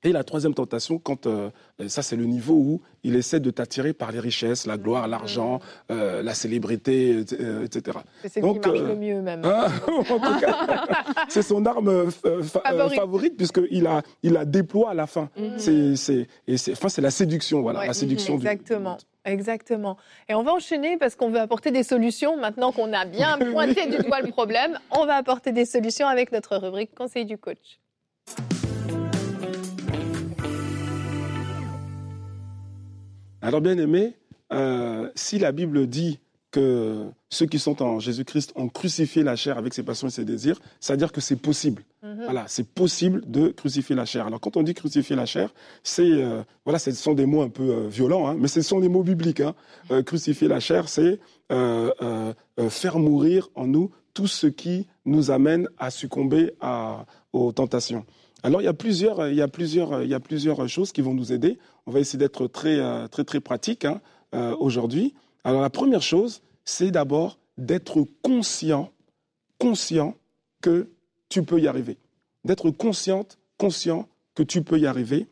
et 0.04 0.12
la 0.12 0.24
troisième 0.24 0.52
tentation, 0.54 0.98
quand 0.98 1.26
euh, 1.26 1.50
ça 1.86 2.02
c'est 2.02 2.16
le 2.16 2.24
niveau 2.24 2.54
où 2.54 2.80
il 3.04 3.14
essaie 3.16 3.38
de 3.40 3.50
t'attirer 3.50 3.92
par 3.92 4.10
les 4.12 4.18
richesses, 4.20 4.66
la 4.66 4.76
gloire, 4.76 5.06
l'argent, 5.08 5.60
euh, 5.90 6.22
la 6.22 6.34
célébrité, 6.34 7.24
euh, 7.40 7.64
etc. 7.64 7.98
C'est 8.22 8.28
celle 8.30 8.42
qui 8.42 8.58
marche 8.58 8.80
le 8.80 8.96
mieux 8.96 9.20
même. 9.22 9.44
Hein, 9.44 9.66
c'est 11.28 11.42
son 11.42 11.64
arme 11.66 12.10
fa 12.10 12.60
Favorite. 12.60 12.94
favorite 12.98 13.36
puisqu'il 13.36 13.86
a, 13.86 14.02
il 14.22 14.32
la 14.32 14.44
déploie 14.44 14.90
à 14.90 14.94
la 14.94 15.06
fin. 15.06 15.30
Mhm. 15.36 15.58
C'est, 15.96 16.26
enfin, 16.72 16.88
c'est 16.88 17.02
la 17.02 17.10
séduction, 17.10 17.62
voilà, 17.62 17.80
Ouais, 17.80 17.86
la 17.86 17.94
séduction. 17.94 18.36
du- 18.36 18.46
Exactement. 18.46 18.96
Exactement. 19.24 19.96
Et 20.28 20.34
on 20.34 20.42
va 20.42 20.52
enchaîner 20.52 20.96
parce 20.96 21.14
qu'on 21.14 21.30
veut 21.30 21.38
apporter 21.38 21.70
des 21.70 21.84
solutions. 21.84 22.36
Maintenant 22.36 22.72
qu'on 22.72 22.92
a 22.92 23.04
bien 23.04 23.38
pointé 23.52 23.86
du 23.86 23.98
doigt 24.02 24.20
le 24.20 24.30
problème, 24.32 24.78
on 24.90 25.06
va 25.06 25.14
apporter 25.14 25.52
des 25.52 25.64
solutions 25.64 26.08
avec 26.08 26.32
notre 26.32 26.56
rubrique 26.56 26.92
Conseil 26.94 27.24
du 27.24 27.38
coach. 27.38 27.78
Alors 33.42 33.60
bien 33.60 33.76
aimé, 33.76 34.14
euh, 34.52 35.10
si 35.14 35.38
la 35.38 35.52
Bible 35.52 35.86
dit 35.88 36.20
que 36.52 37.06
ceux 37.30 37.46
qui 37.46 37.58
sont 37.58 37.82
en 37.82 37.98
Jésus-Christ 37.98 38.52
ont 38.56 38.68
crucifié 38.68 39.22
la 39.22 39.36
chair 39.36 39.58
avec 39.58 39.74
ses 39.74 39.82
passions 39.82 40.06
et 40.06 40.10
ses 40.10 40.24
désirs, 40.24 40.60
c'est-à-dire 40.80 41.10
que 41.10 41.20
c'est 41.20 41.36
possible. 41.36 41.82
Mhm. 42.02 42.24
Voilà, 42.24 42.44
c'est 42.46 42.68
possible 42.68 43.22
de 43.26 43.48
crucifier 43.48 43.96
la 43.96 44.04
chair. 44.04 44.26
Alors 44.26 44.38
quand 44.38 44.56
on 44.56 44.62
dit 44.62 44.74
crucifier 44.74 45.16
la 45.16 45.26
chair, 45.26 45.52
c'est 45.82 46.02
euh, 46.02 46.42
voilà, 46.64 46.78
ce 46.78 46.92
sont 46.92 47.14
des 47.14 47.26
mots 47.26 47.42
un 47.42 47.48
peu 47.48 47.70
euh, 47.70 47.88
violents, 47.88 48.28
hein, 48.28 48.36
mais 48.38 48.48
ce 48.48 48.60
sont 48.60 48.80
des 48.80 48.88
mots 48.88 49.02
bibliques. 49.02 49.40
Hein. 49.40 49.54
Euh, 49.90 50.02
crucifier 50.02 50.46
la 50.46 50.60
chair, 50.60 50.88
c'est 50.88 51.18
faire 52.68 52.98
mourir 52.98 53.48
en 53.54 53.66
nous 53.66 53.90
tout 54.14 54.26
ce 54.26 54.46
qui 54.46 54.86
nous 55.04 55.30
amène 55.30 55.68
à 55.78 55.90
succomber 55.90 56.52
à, 56.60 57.04
aux 57.32 57.52
tentations. 57.52 58.04
Alors 58.42 58.60
il 58.60 58.64
y 58.64 58.68
a 58.68 58.74
plusieurs, 58.74 59.28
il 59.28 59.36
y 59.36 59.42
a 59.42 59.48
plusieurs, 59.48 60.02
il 60.02 60.08
y 60.08 60.14
a 60.14 60.20
plusieurs 60.20 60.68
choses 60.68 60.92
qui 60.92 61.00
vont 61.00 61.14
nous 61.14 61.32
aider. 61.32 61.58
On 61.86 61.90
va 61.90 62.00
essayer 62.00 62.18
d'être 62.18 62.46
très, 62.48 62.78
euh, 62.78 63.06
très, 63.08 63.24
très 63.24 63.40
pratique 63.40 63.84
hein, 63.84 64.00
euh, 64.34 64.56
aujourd'hui. 64.58 65.14
Alors 65.44 65.62
la 65.62 65.70
première 65.70 66.02
chose, 66.02 66.42
c'est 66.64 66.90
d'abord 66.90 67.38
d'être 67.58 68.04
conscient, 68.22 68.90
conscient 69.58 70.16
que 70.60 70.88
tu 71.28 71.42
peux 71.42 71.60
y 71.60 71.68
arriver. 71.68 71.98
D'être 72.44 72.70
consciente, 72.70 73.38
conscient 73.58 74.08
que 74.34 74.42
tu 74.42 74.62
peux 74.62 74.78
y 74.78 74.86
arriver, 74.86 75.28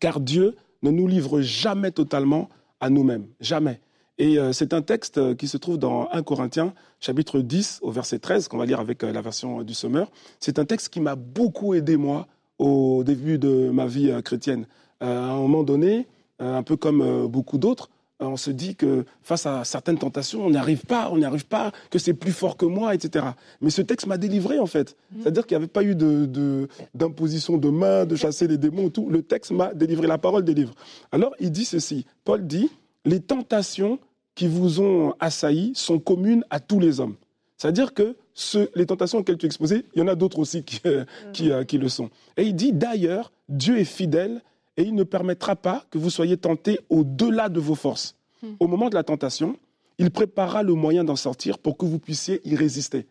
car 0.00 0.20
Dieu 0.20 0.56
ne 0.82 0.90
nous 0.90 1.06
livre 1.06 1.40
jamais 1.40 1.90
totalement 1.90 2.48
à 2.80 2.90
nous-mêmes, 2.90 3.26
jamais. 3.40 3.80
Et 4.18 4.38
euh, 4.38 4.52
c'est 4.52 4.72
un 4.72 4.80
texte 4.82 5.18
euh, 5.18 5.34
qui 5.34 5.46
se 5.46 5.56
trouve 5.58 5.78
dans 5.78 6.08
1 6.10 6.22
Corinthiens, 6.22 6.72
chapitre 7.00 7.40
10, 7.40 7.80
au 7.82 7.90
verset 7.90 8.18
13, 8.18 8.48
qu'on 8.48 8.56
va 8.56 8.64
lire 8.66 8.80
avec 8.80 9.04
euh, 9.04 9.12
la 9.12 9.20
version 9.20 9.62
du 9.62 9.74
Sommeur. 9.74 10.10
C'est 10.40 10.58
un 10.58 10.64
texte 10.64 10.88
qui 10.88 11.00
m'a 11.00 11.16
beaucoup 11.16 11.74
aidé, 11.74 11.96
moi, 11.98 12.26
au 12.58 13.04
début 13.04 13.38
de 13.38 13.68
ma 13.70 13.86
vie 13.86 14.10
chrétienne. 14.24 14.66
À 15.00 15.06
un 15.08 15.36
moment 15.36 15.62
donné, 15.62 16.06
un 16.38 16.62
peu 16.62 16.76
comme 16.76 17.26
beaucoup 17.26 17.58
d'autres, 17.58 17.90
on 18.18 18.38
se 18.38 18.50
dit 18.50 18.74
que 18.76 19.04
face 19.22 19.44
à 19.44 19.62
certaines 19.64 19.98
tentations, 19.98 20.46
on 20.46 20.48
n'y 20.48 20.56
arrive 20.56 20.86
pas, 20.86 21.10
on 21.12 21.18
n'y 21.18 21.26
arrive 21.26 21.44
pas, 21.46 21.70
que 21.90 21.98
c'est 21.98 22.14
plus 22.14 22.32
fort 22.32 22.56
que 22.56 22.64
moi, 22.64 22.94
etc. 22.94 23.26
Mais 23.60 23.68
ce 23.68 23.82
texte 23.82 24.06
m'a 24.06 24.16
délivré, 24.16 24.58
en 24.58 24.64
fait. 24.64 24.96
C'est-à-dire 25.20 25.46
qu'il 25.46 25.54
n'y 25.58 25.64
avait 25.64 25.70
pas 25.70 25.82
eu 25.82 25.94
de- 25.94 26.24
de- 26.24 26.68
d'imposition 26.94 27.58
de, 27.58 27.68
main, 27.68 28.06
de 28.06 28.16
chasser 28.16 28.48
les 28.48 28.56
démons, 28.56 28.88
tout. 28.88 29.10
Le 29.10 29.20
texte 29.20 29.50
m'a 29.50 29.74
délivré, 29.74 30.06
la 30.06 30.16
parole 30.16 30.44
délivre. 30.44 30.72
Alors, 31.12 31.34
il 31.40 31.50
dit 31.50 31.66
ceci. 31.66 32.06
Paul 32.24 32.46
dit, 32.46 32.70
les 33.04 33.20
tentations 33.20 33.98
qui 34.36 34.46
vous 34.46 34.80
ont 34.80 35.14
assailli 35.18 35.72
sont 35.74 35.98
communes 35.98 36.44
à 36.50 36.60
tous 36.60 36.78
les 36.78 37.00
hommes. 37.00 37.16
C'est-à-dire 37.56 37.92
que 37.94 38.14
ce- 38.34 38.68
les 38.76 38.86
tentations 38.86 39.18
auxquelles 39.18 39.38
tu 39.38 39.46
es 39.46 39.48
exposé, 39.48 39.84
il 39.94 39.98
y 39.98 40.02
en 40.02 40.08
a 40.08 40.14
d'autres 40.14 40.38
aussi 40.38 40.62
qui, 40.62 40.78
euh, 40.86 41.04
qui, 41.32 41.50
euh, 41.50 41.64
qui 41.64 41.78
le 41.78 41.88
sont. 41.88 42.10
Et 42.36 42.44
il 42.44 42.54
dit, 42.54 42.72
d'ailleurs, 42.72 43.32
Dieu 43.48 43.78
est 43.78 43.84
fidèle 43.84 44.42
et 44.76 44.82
il 44.82 44.94
ne 44.94 45.02
permettra 45.04 45.56
pas 45.56 45.84
que 45.90 45.96
vous 45.98 46.10
soyez 46.10 46.36
tentés 46.36 46.78
au-delà 46.90 47.48
de 47.48 47.58
vos 47.58 47.74
forces. 47.74 48.14
Au 48.60 48.68
moment 48.68 48.90
de 48.90 48.94
la 48.94 49.02
tentation, 49.02 49.56
il 49.98 50.10
préparera 50.10 50.62
le 50.62 50.74
moyen 50.74 51.02
d'en 51.02 51.16
sortir 51.16 51.58
pour 51.58 51.78
que 51.78 51.86
vous 51.86 51.98
puissiez 51.98 52.42
y 52.44 52.54
résister. 52.54 53.06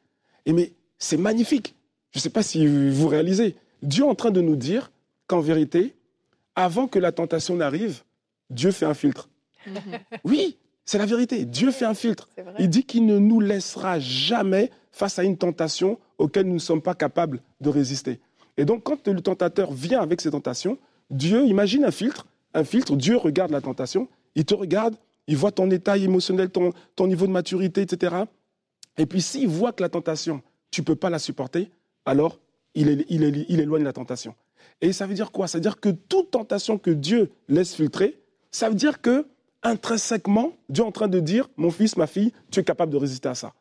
Et 0.45 0.53
mais 0.53 0.71
c'est 0.99 1.17
magnifique. 1.17 1.73
Je 2.11 2.19
ne 2.19 2.21
sais 2.21 2.29
pas 2.29 2.43
si 2.43 2.67
vous 2.67 3.07
réalisez. 3.07 3.55
Dieu 3.81 4.03
est 4.05 4.07
en 4.07 4.13
train 4.15 4.29
de 4.31 4.39
nous 4.41 4.55
dire 4.55 4.91
qu'en 5.25 5.39
vérité, 5.41 5.95
avant 6.55 6.87
que 6.87 6.99
la 6.99 7.11
tentation 7.11 7.55
n'arrive, 7.55 8.03
Dieu 8.51 8.69
fait 8.71 8.85
un 8.85 8.93
filtre. 8.93 9.27
Oui, 10.23 10.57
c'est 10.85 10.97
la 10.97 11.05
vérité. 11.05 11.45
Dieu 11.45 11.71
fait 11.71 11.85
un 11.85 11.93
filtre. 11.93 12.29
Il 12.59 12.69
dit 12.69 12.83
qu'il 12.83 13.05
ne 13.05 13.17
nous 13.17 13.39
laissera 13.39 13.99
jamais 13.99 14.71
face 14.91 15.19
à 15.19 15.23
une 15.23 15.37
tentation 15.37 15.99
auquel 16.17 16.45
nous 16.47 16.53
ne 16.53 16.59
sommes 16.59 16.81
pas 16.81 16.93
capables 16.95 17.41
de 17.61 17.69
résister. 17.69 18.19
Et 18.57 18.65
donc, 18.65 18.83
quand 18.83 19.07
le 19.07 19.19
tentateur 19.21 19.71
vient 19.73 20.01
avec 20.01 20.21
ses 20.21 20.31
tentations, 20.31 20.77
Dieu 21.09 21.45
imagine 21.45 21.83
un 21.85 21.91
filtre. 21.91 22.25
Un 22.53 22.63
filtre, 22.63 22.95
Dieu 22.95 23.17
regarde 23.17 23.51
la 23.51 23.59
tentation, 23.61 24.07
il 24.35 24.45
te 24.45 24.53
regarde, 24.53 24.95
il 25.27 25.35
voit 25.35 25.51
ton 25.51 25.69
état 25.71 25.97
émotionnel, 25.97 26.49
ton, 26.49 26.71
ton 26.95 27.07
niveau 27.07 27.27
de 27.27 27.31
maturité, 27.33 27.81
etc. 27.81 28.15
Et 28.97 29.05
puis, 29.05 29.21
s'il 29.21 29.47
voit 29.49 29.73
que 29.73 29.83
la 29.83 29.89
tentation, 29.89 30.41
tu 30.71 30.81
ne 30.81 30.85
peux 30.85 30.95
pas 30.95 31.09
la 31.09 31.19
supporter, 31.19 31.69
alors 32.05 32.39
il, 32.75 32.87
est- 32.89 33.05
il 33.09 33.23
est- 33.23 33.45
il 33.49 33.59
éloigne 33.59 33.83
la 33.83 33.91
tentation. 33.91 34.35
Et 34.81 34.93
ça 34.93 35.05
veut 35.05 35.13
dire 35.15 35.31
quoi? 35.31 35.47
Ça 35.47 35.57
veut 35.57 35.61
dire 35.63 35.79
que 35.81 35.89
toute 35.89 36.31
tentation 36.31 36.77
que 36.77 36.91
Dieu 36.91 37.31
laisse 37.49 37.75
filtrer, 37.75 38.19
ça 38.51 38.69
veut 38.69 38.75
dire 38.75 39.01
que 39.01 39.25
intrinsèquement, 39.65 40.53
Dieu 40.69 40.83
est 40.83 40.87
en 40.87 40.91
train 40.91 41.07
de 41.07 41.19
dire, 41.19 41.49
mon 41.57 41.71
fils, 41.71 41.97
ma 41.97 42.07
fille, 42.07 42.31
tu 42.51 42.59
es 42.59 42.63
capable 42.63 42.91
de 42.91 42.97
résister 42.97 43.27
à 43.27 43.35
ça. 43.35 43.53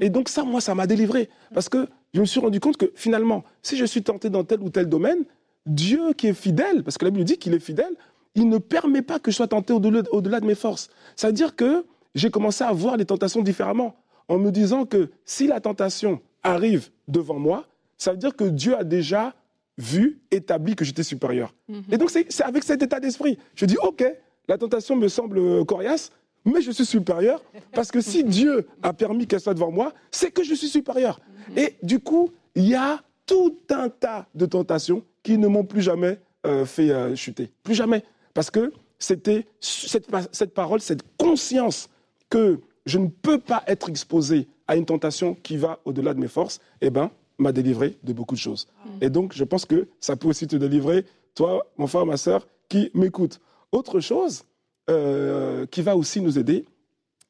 Et 0.00 0.10
donc 0.10 0.28
ça, 0.28 0.44
moi, 0.44 0.60
ça 0.60 0.74
m'a 0.74 0.86
délivré. 0.86 1.30
Parce 1.54 1.68
que 1.68 1.88
je 2.12 2.20
me 2.20 2.26
suis 2.26 2.40
rendu 2.40 2.60
compte 2.60 2.76
que 2.76 2.92
finalement, 2.94 3.42
si 3.62 3.76
je 3.76 3.84
suis 3.84 4.02
tenté 4.02 4.28
dans 4.28 4.44
tel 4.44 4.60
ou 4.60 4.68
tel 4.68 4.86
domaine, 4.86 5.24
Dieu 5.64 6.12
qui 6.12 6.26
est 6.26 6.34
fidèle, 6.34 6.82
parce 6.82 6.98
que 6.98 7.04
la 7.04 7.10
Bible 7.10 7.24
dit 7.24 7.38
qu'il 7.38 7.54
est 7.54 7.58
fidèle, 7.58 7.94
il 8.34 8.48
ne 8.48 8.58
permet 8.58 9.02
pas 9.02 9.18
que 9.18 9.30
je 9.30 9.36
sois 9.36 9.48
tenté 9.48 9.72
au-delà 9.72 10.40
de 10.40 10.46
mes 10.46 10.54
forces. 10.54 10.90
Ça 11.16 11.28
veut 11.28 11.32
dire 11.32 11.56
que 11.56 11.86
j'ai 12.14 12.30
commencé 12.30 12.64
à 12.64 12.72
voir 12.72 12.96
les 12.96 13.04
tentations 13.04 13.42
différemment, 13.42 13.96
en 14.28 14.38
me 14.38 14.50
disant 14.50 14.84
que 14.84 15.10
si 15.24 15.46
la 15.46 15.60
tentation 15.60 16.20
arrive 16.42 16.90
devant 17.08 17.38
moi, 17.38 17.66
ça 17.98 18.12
veut 18.12 18.18
dire 18.18 18.34
que 18.36 18.44
Dieu 18.44 18.76
a 18.76 18.84
déjà 18.84 19.34
vu, 19.78 20.20
établi 20.30 20.76
que 20.76 20.84
j'étais 20.84 21.02
supérieur. 21.02 21.54
Et 21.90 21.96
donc 21.96 22.10
c'est 22.10 22.42
avec 22.42 22.62
cet 22.62 22.82
état 22.82 23.00
d'esprit. 23.00 23.38
Je 23.54 23.64
dis, 23.64 23.76
OK, 23.82 24.04
la 24.48 24.58
tentation 24.58 24.96
me 24.96 25.08
semble 25.08 25.38
euh, 25.38 25.64
coriace, 25.64 26.10
mais 26.44 26.60
je 26.60 26.70
suis 26.72 26.84
supérieur, 26.84 27.42
parce 27.72 27.90
que 27.90 28.00
si 28.00 28.24
Dieu 28.24 28.66
a 28.82 28.92
permis 28.92 29.26
qu'elle 29.26 29.40
soit 29.40 29.54
devant 29.54 29.70
moi, 29.70 29.92
c'est 30.10 30.30
que 30.32 30.42
je 30.42 30.54
suis 30.54 30.68
supérieur. 30.68 31.20
Et 31.56 31.76
du 31.82 32.00
coup, 32.00 32.30
il 32.54 32.68
y 32.68 32.74
a 32.74 33.00
tout 33.26 33.56
un 33.70 33.88
tas 33.88 34.26
de 34.34 34.46
tentations 34.46 35.04
qui 35.22 35.38
ne 35.38 35.46
m'ont 35.46 35.64
plus 35.64 35.82
jamais 35.82 36.18
euh, 36.44 36.64
fait 36.64 36.90
euh, 36.90 37.14
chuter. 37.14 37.50
Plus 37.62 37.74
jamais. 37.76 38.02
Parce 38.34 38.50
que 38.50 38.72
c'était 38.98 39.46
cette, 39.60 40.08
pa- 40.10 40.26
cette 40.32 40.52
parole, 40.52 40.80
cette 40.80 41.02
conscience 41.16 41.88
que 42.28 42.58
je 42.86 42.98
ne 42.98 43.06
peux 43.06 43.38
pas 43.38 43.62
être 43.68 43.88
exposé 43.88 44.48
à 44.66 44.74
une 44.74 44.84
tentation 44.86 45.34
qui 45.42 45.56
va 45.56 45.78
au-delà 45.84 46.14
de 46.14 46.18
mes 46.20 46.26
forces, 46.28 46.60
eh 46.80 46.90
ben, 46.90 47.10
m'a 47.38 47.52
délivré 47.52 47.96
de 48.02 48.12
beaucoup 48.12 48.34
de 48.34 48.40
choses. 48.40 48.66
Et 49.00 49.10
donc, 49.10 49.32
je 49.34 49.44
pense 49.44 49.64
que 49.64 49.86
ça 50.00 50.16
peut 50.16 50.26
aussi 50.28 50.48
te 50.48 50.56
délivrer, 50.56 51.04
toi, 51.36 51.64
mon 51.78 51.86
frère, 51.86 52.04
ma 52.06 52.16
sœur, 52.16 52.46
qui 52.68 52.90
m'écoute. 52.94 53.40
Autre 53.72 54.00
chose 54.00 54.44
euh, 54.90 55.66
qui 55.66 55.82
va 55.82 55.96
aussi 55.96 56.20
nous 56.20 56.38
aider, 56.38 56.64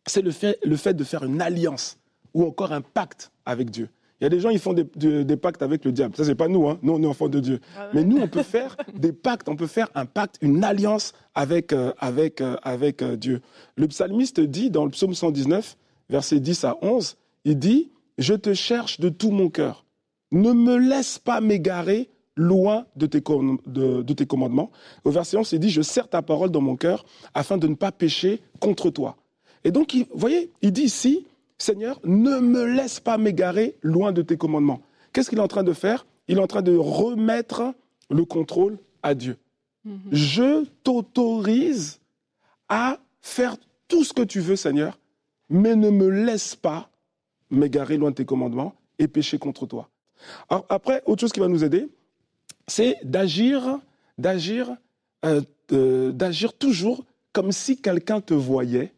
c'est 0.06 0.22
le 0.22 0.30
fait, 0.32 0.58
le 0.64 0.76
fait 0.76 0.94
de 0.94 1.04
faire 1.04 1.22
une 1.24 1.40
alliance 1.40 1.98
ou 2.34 2.44
encore 2.44 2.72
un 2.72 2.80
pacte 2.80 3.30
avec 3.46 3.70
Dieu. 3.70 3.88
Il 4.20 4.24
y 4.24 4.26
a 4.26 4.28
des 4.28 4.38
gens, 4.40 4.50
ils 4.50 4.60
font 4.60 4.72
des, 4.72 4.84
de- 4.96 5.22
des 5.24 5.36
pactes 5.36 5.62
avec 5.62 5.84
le 5.84 5.90
diable. 5.92 6.14
Ça, 6.16 6.24
c'est 6.24 6.36
pas 6.36 6.46
nous, 6.48 6.68
hein. 6.68 6.78
Nous, 6.82 6.92
on 6.92 7.02
est 7.02 7.06
enfants 7.06 7.28
de 7.28 7.40
Dieu. 7.40 7.60
Mais 7.92 8.04
nous, 8.04 8.18
on 8.18 8.28
peut 8.28 8.44
faire 8.44 8.76
des 8.94 9.12
pactes, 9.12 9.48
on 9.48 9.56
peut 9.56 9.66
faire 9.66 9.88
un 9.96 10.06
pacte, 10.06 10.36
une 10.40 10.62
alliance 10.62 11.12
avec, 11.34 11.72
euh, 11.72 11.92
avec, 11.98 12.40
euh, 12.40 12.56
avec 12.62 13.02
euh, 13.02 13.16
Dieu. 13.16 13.40
Le 13.76 13.88
psalmiste 13.88 14.38
dit 14.40 14.70
dans 14.70 14.84
le 14.84 14.90
psaume 14.92 15.14
119, 15.14 15.76
versets 16.08 16.38
10 16.38 16.64
à 16.64 16.76
11, 16.82 17.16
il 17.44 17.58
dit 17.58 17.90
Je 18.18 18.34
te 18.34 18.54
cherche 18.54 19.00
de 19.00 19.08
tout 19.08 19.30
mon 19.32 19.48
cœur. 19.50 19.84
Ne 20.30 20.52
me 20.52 20.76
laisse 20.76 21.18
pas 21.18 21.40
m'égarer 21.40 22.08
loin 22.36 22.86
de 22.96 23.06
tes, 23.06 23.20
com- 23.20 23.58
de- 23.66 24.02
de 24.02 24.12
tes 24.14 24.26
commandements. 24.26 24.70
Au 25.04 25.10
verset 25.10 25.36
11, 25.36 25.52
il 25.52 25.58
dit 25.60 25.70
Je 25.70 25.82
serre 25.82 26.08
ta 26.08 26.22
parole 26.22 26.50
dans 26.50 26.60
mon 26.60 26.76
cœur 26.76 27.04
afin 27.34 27.58
de 27.58 27.66
ne 27.66 27.74
pas 27.74 27.92
pécher 27.92 28.40
contre 28.60 28.90
toi. 28.90 29.16
Et 29.64 29.70
donc, 29.70 29.94
vous 29.94 30.06
voyez, 30.18 30.50
il 30.62 30.72
dit 30.72 30.82
ici 30.84 31.26
Seigneur, 31.58 32.00
ne 32.04 32.40
me 32.40 32.64
laisse 32.64 32.98
pas 32.98 33.18
m'égarer 33.18 33.76
loin 33.82 34.10
de 34.12 34.22
tes 34.22 34.36
commandements. 34.36 34.80
Qu'est-ce 35.12 35.30
qu'il 35.30 35.38
est 35.38 35.42
en 35.42 35.48
train 35.48 35.62
de 35.62 35.72
faire? 35.72 36.06
Il 36.26 36.38
est 36.38 36.40
en 36.40 36.46
train 36.48 36.62
de 36.62 36.74
remettre 36.76 37.74
le 38.10 38.24
contrôle 38.24 38.78
à 39.02 39.14
Dieu. 39.14 39.36
Je 40.10 40.64
t'autorise 40.84 42.00
à 42.68 42.98
faire 43.20 43.56
tout 43.88 44.04
ce 44.04 44.12
que 44.12 44.22
tu 44.22 44.40
veux, 44.40 44.56
Seigneur, 44.56 44.98
mais 45.50 45.76
ne 45.76 45.90
me 45.90 46.08
laisse 46.08 46.56
pas 46.56 46.88
m'égarer 47.50 47.96
loin 47.98 48.10
de 48.10 48.14
tes 48.16 48.24
commandements 48.24 48.74
et 48.98 49.06
pécher 49.08 49.38
contre 49.38 49.66
toi. 49.66 49.88
Alors 50.48 50.64
après, 50.68 51.02
autre 51.06 51.20
chose 51.20 51.32
qui 51.32 51.40
va 51.40 51.48
nous 51.48 51.64
aider, 51.64 51.88
c'est 52.66 52.98
d'agir, 53.02 53.78
d'agir, 54.18 54.76
euh, 55.24 55.42
d'agir 56.12 56.52
toujours 56.54 57.04
comme 57.32 57.52
si 57.52 57.76
quelqu'un 57.76 58.20
te 58.20 58.34
voyait, 58.34 58.92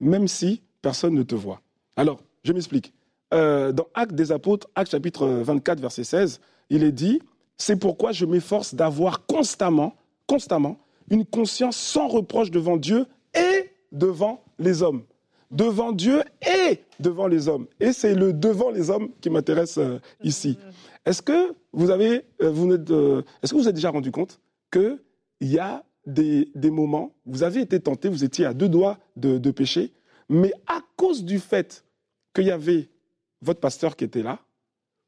même 0.00 0.28
si 0.28 0.62
personne 0.82 1.14
ne 1.14 1.22
te 1.22 1.34
voit. 1.34 1.60
Alors, 1.96 2.20
je 2.42 2.52
m'explique. 2.52 2.92
Euh, 3.32 3.72
dans 3.72 3.86
Actes 3.94 4.14
des 4.14 4.32
Apôtres, 4.32 4.68
Actes 4.74 4.92
chapitre 4.92 5.26
24, 5.26 5.80
verset 5.80 6.04
16, 6.04 6.40
il 6.70 6.82
est 6.82 6.92
dit, 6.92 7.20
c'est 7.56 7.76
pourquoi 7.76 8.12
je 8.12 8.24
m'efforce 8.24 8.74
d'avoir 8.74 9.26
constamment, 9.26 9.94
constamment, 10.26 10.78
une 11.10 11.24
conscience 11.24 11.76
sans 11.76 12.08
reproche 12.08 12.50
devant 12.50 12.76
Dieu 12.76 13.06
et 13.34 13.70
devant 13.92 14.42
les 14.58 14.82
hommes. 14.82 15.02
Devant 15.50 15.92
Dieu 15.92 16.22
et 16.42 16.80
devant 17.00 17.26
les 17.26 17.48
hommes. 17.48 17.66
Et 17.80 17.92
c'est 17.92 18.14
le 18.14 18.32
devant 18.32 18.70
les 18.70 18.90
hommes 18.90 19.10
qui 19.20 19.30
m'intéresse 19.30 19.78
euh, 19.78 19.98
ici. 20.22 20.58
Est-ce 21.06 21.22
que 21.22 21.54
vous 21.72 21.90
avez, 21.90 22.24
euh, 22.42 23.22
que 23.42 23.54
vous 23.54 23.68
êtes 23.68 23.74
déjà 23.74 23.90
rendu 23.90 24.10
compte 24.10 24.40
qu'il 24.72 24.98
y 25.40 25.58
a 25.58 25.84
des, 26.06 26.50
moments, 26.70 27.14
vous 27.26 27.42
avez 27.42 27.60
été 27.60 27.80
tenté, 27.80 28.08
vous 28.08 28.24
étiez 28.24 28.44
à 28.46 28.54
deux 28.54 28.68
doigts 28.68 28.98
de, 29.16 29.38
de 29.38 29.50
pécher, 29.50 29.92
mais 30.28 30.52
à 30.66 30.80
cause 30.96 31.24
du 31.24 31.38
fait 31.38 31.84
qu'il 32.34 32.44
y 32.44 32.50
avait 32.50 32.88
votre 33.40 33.60
pasteur 33.60 33.96
qui 33.96 34.04
était 34.04 34.22
là, 34.22 34.40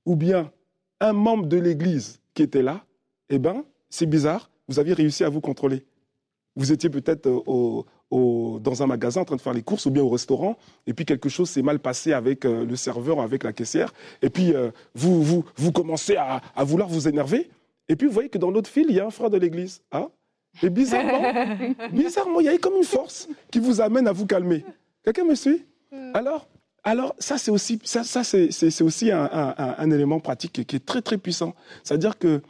ou 0.05 0.17
bien 0.17 0.53
un 1.01 1.13
membre 1.13 1.47
de 1.47 1.59
l'Église 1.59 2.21
qui 2.35 2.43
était 2.43 2.63
là, 2.63 2.85
eh 3.29 3.39
bien, 3.39 3.65
c'est 3.91 4.07
bizarre, 4.07 4.51
vous 4.69 4.79
aviez 4.79 4.95
réussi 4.95 5.25
à 5.25 5.29
vous 5.29 5.41
contrôler. 5.41 5.85
Vous 6.55 6.73
étiez 6.73 6.89
peut-être 6.89 7.27
dans 8.11 8.83
un 8.83 8.87
magasin 8.87 9.23
en 9.23 9.25
train 9.25 9.37
de 9.37 9.41
faire 9.41 9.53
les 9.53 9.63
courses 9.63 9.87
ou 9.87 9.91
bien 9.91 10.03
au 10.03 10.09
restaurant, 10.09 10.57
et 10.87 10.95
puis 10.95 11.05
quelque 11.05 11.29
chose 11.29 11.51
s'est 11.51 11.63
mal 11.63 11.79
passé 11.79 12.13
avec 12.13 12.45
euh, 12.45 12.65
le 12.65 12.77
serveur, 12.77 13.21
avec 13.21 13.43
la 13.43 13.53
caissière, 13.53 13.93
et 14.23 14.31
puis 14.31 14.55
euh, 14.55 14.71
vous, 14.95 15.23
vous, 15.23 15.45
vous 15.57 15.73
commencez 15.73 16.17
à, 16.17 16.41
vouloir 16.59 16.89
vous 16.89 17.09
énerver, 17.09 17.51
et 17.89 17.97
puis 17.97 18.07
vous 18.07 18.13
voyez 18.13 18.29
que 18.29 18.39
dans 18.39 18.51
l'autre 18.51 18.71
file, 18.71 18.87
il 18.89 18.97
y 18.97 19.01
a 19.01 19.07
un 19.07 19.11
frère 19.11 19.31
de 19.31 19.39
l'Église. 19.39 19.83
Hein 19.93 20.09
et 20.63 20.71
bizarrement, 20.71 21.75
bizarrement, 21.93 22.41
il 22.41 22.47
y 22.47 22.49
a 22.49 22.57
comme 22.59 22.77
une 22.77 22.85
force 22.85 23.29
qui 23.51 23.59
vous 23.59 23.81
amène 23.81 24.09
à 24.09 24.13
vous 24.13 24.27
calmer. 24.27 24.65
Quelqu'un 25.05 25.25
me 25.25 25.35
suit? 25.35 25.65
Mm. 25.93 26.13
Alors, 26.15 26.49
alors 26.83 27.15
ça 27.19 27.37
c'est 27.37 27.51
aussi, 27.51 27.79
ça, 27.85 28.05
ça 28.05 28.25
c'est, 28.25 28.83
aussi 28.83 29.11
un, 29.11 29.29
un, 29.57 29.91
élément 29.91 30.21
pratique 30.21 30.65
qui 30.67 30.77
est 30.77 30.85
très 30.85 31.03
très 31.03 31.19
puissant. 31.19 31.55
C'est-à-dire 31.83 32.19
que 32.19 32.41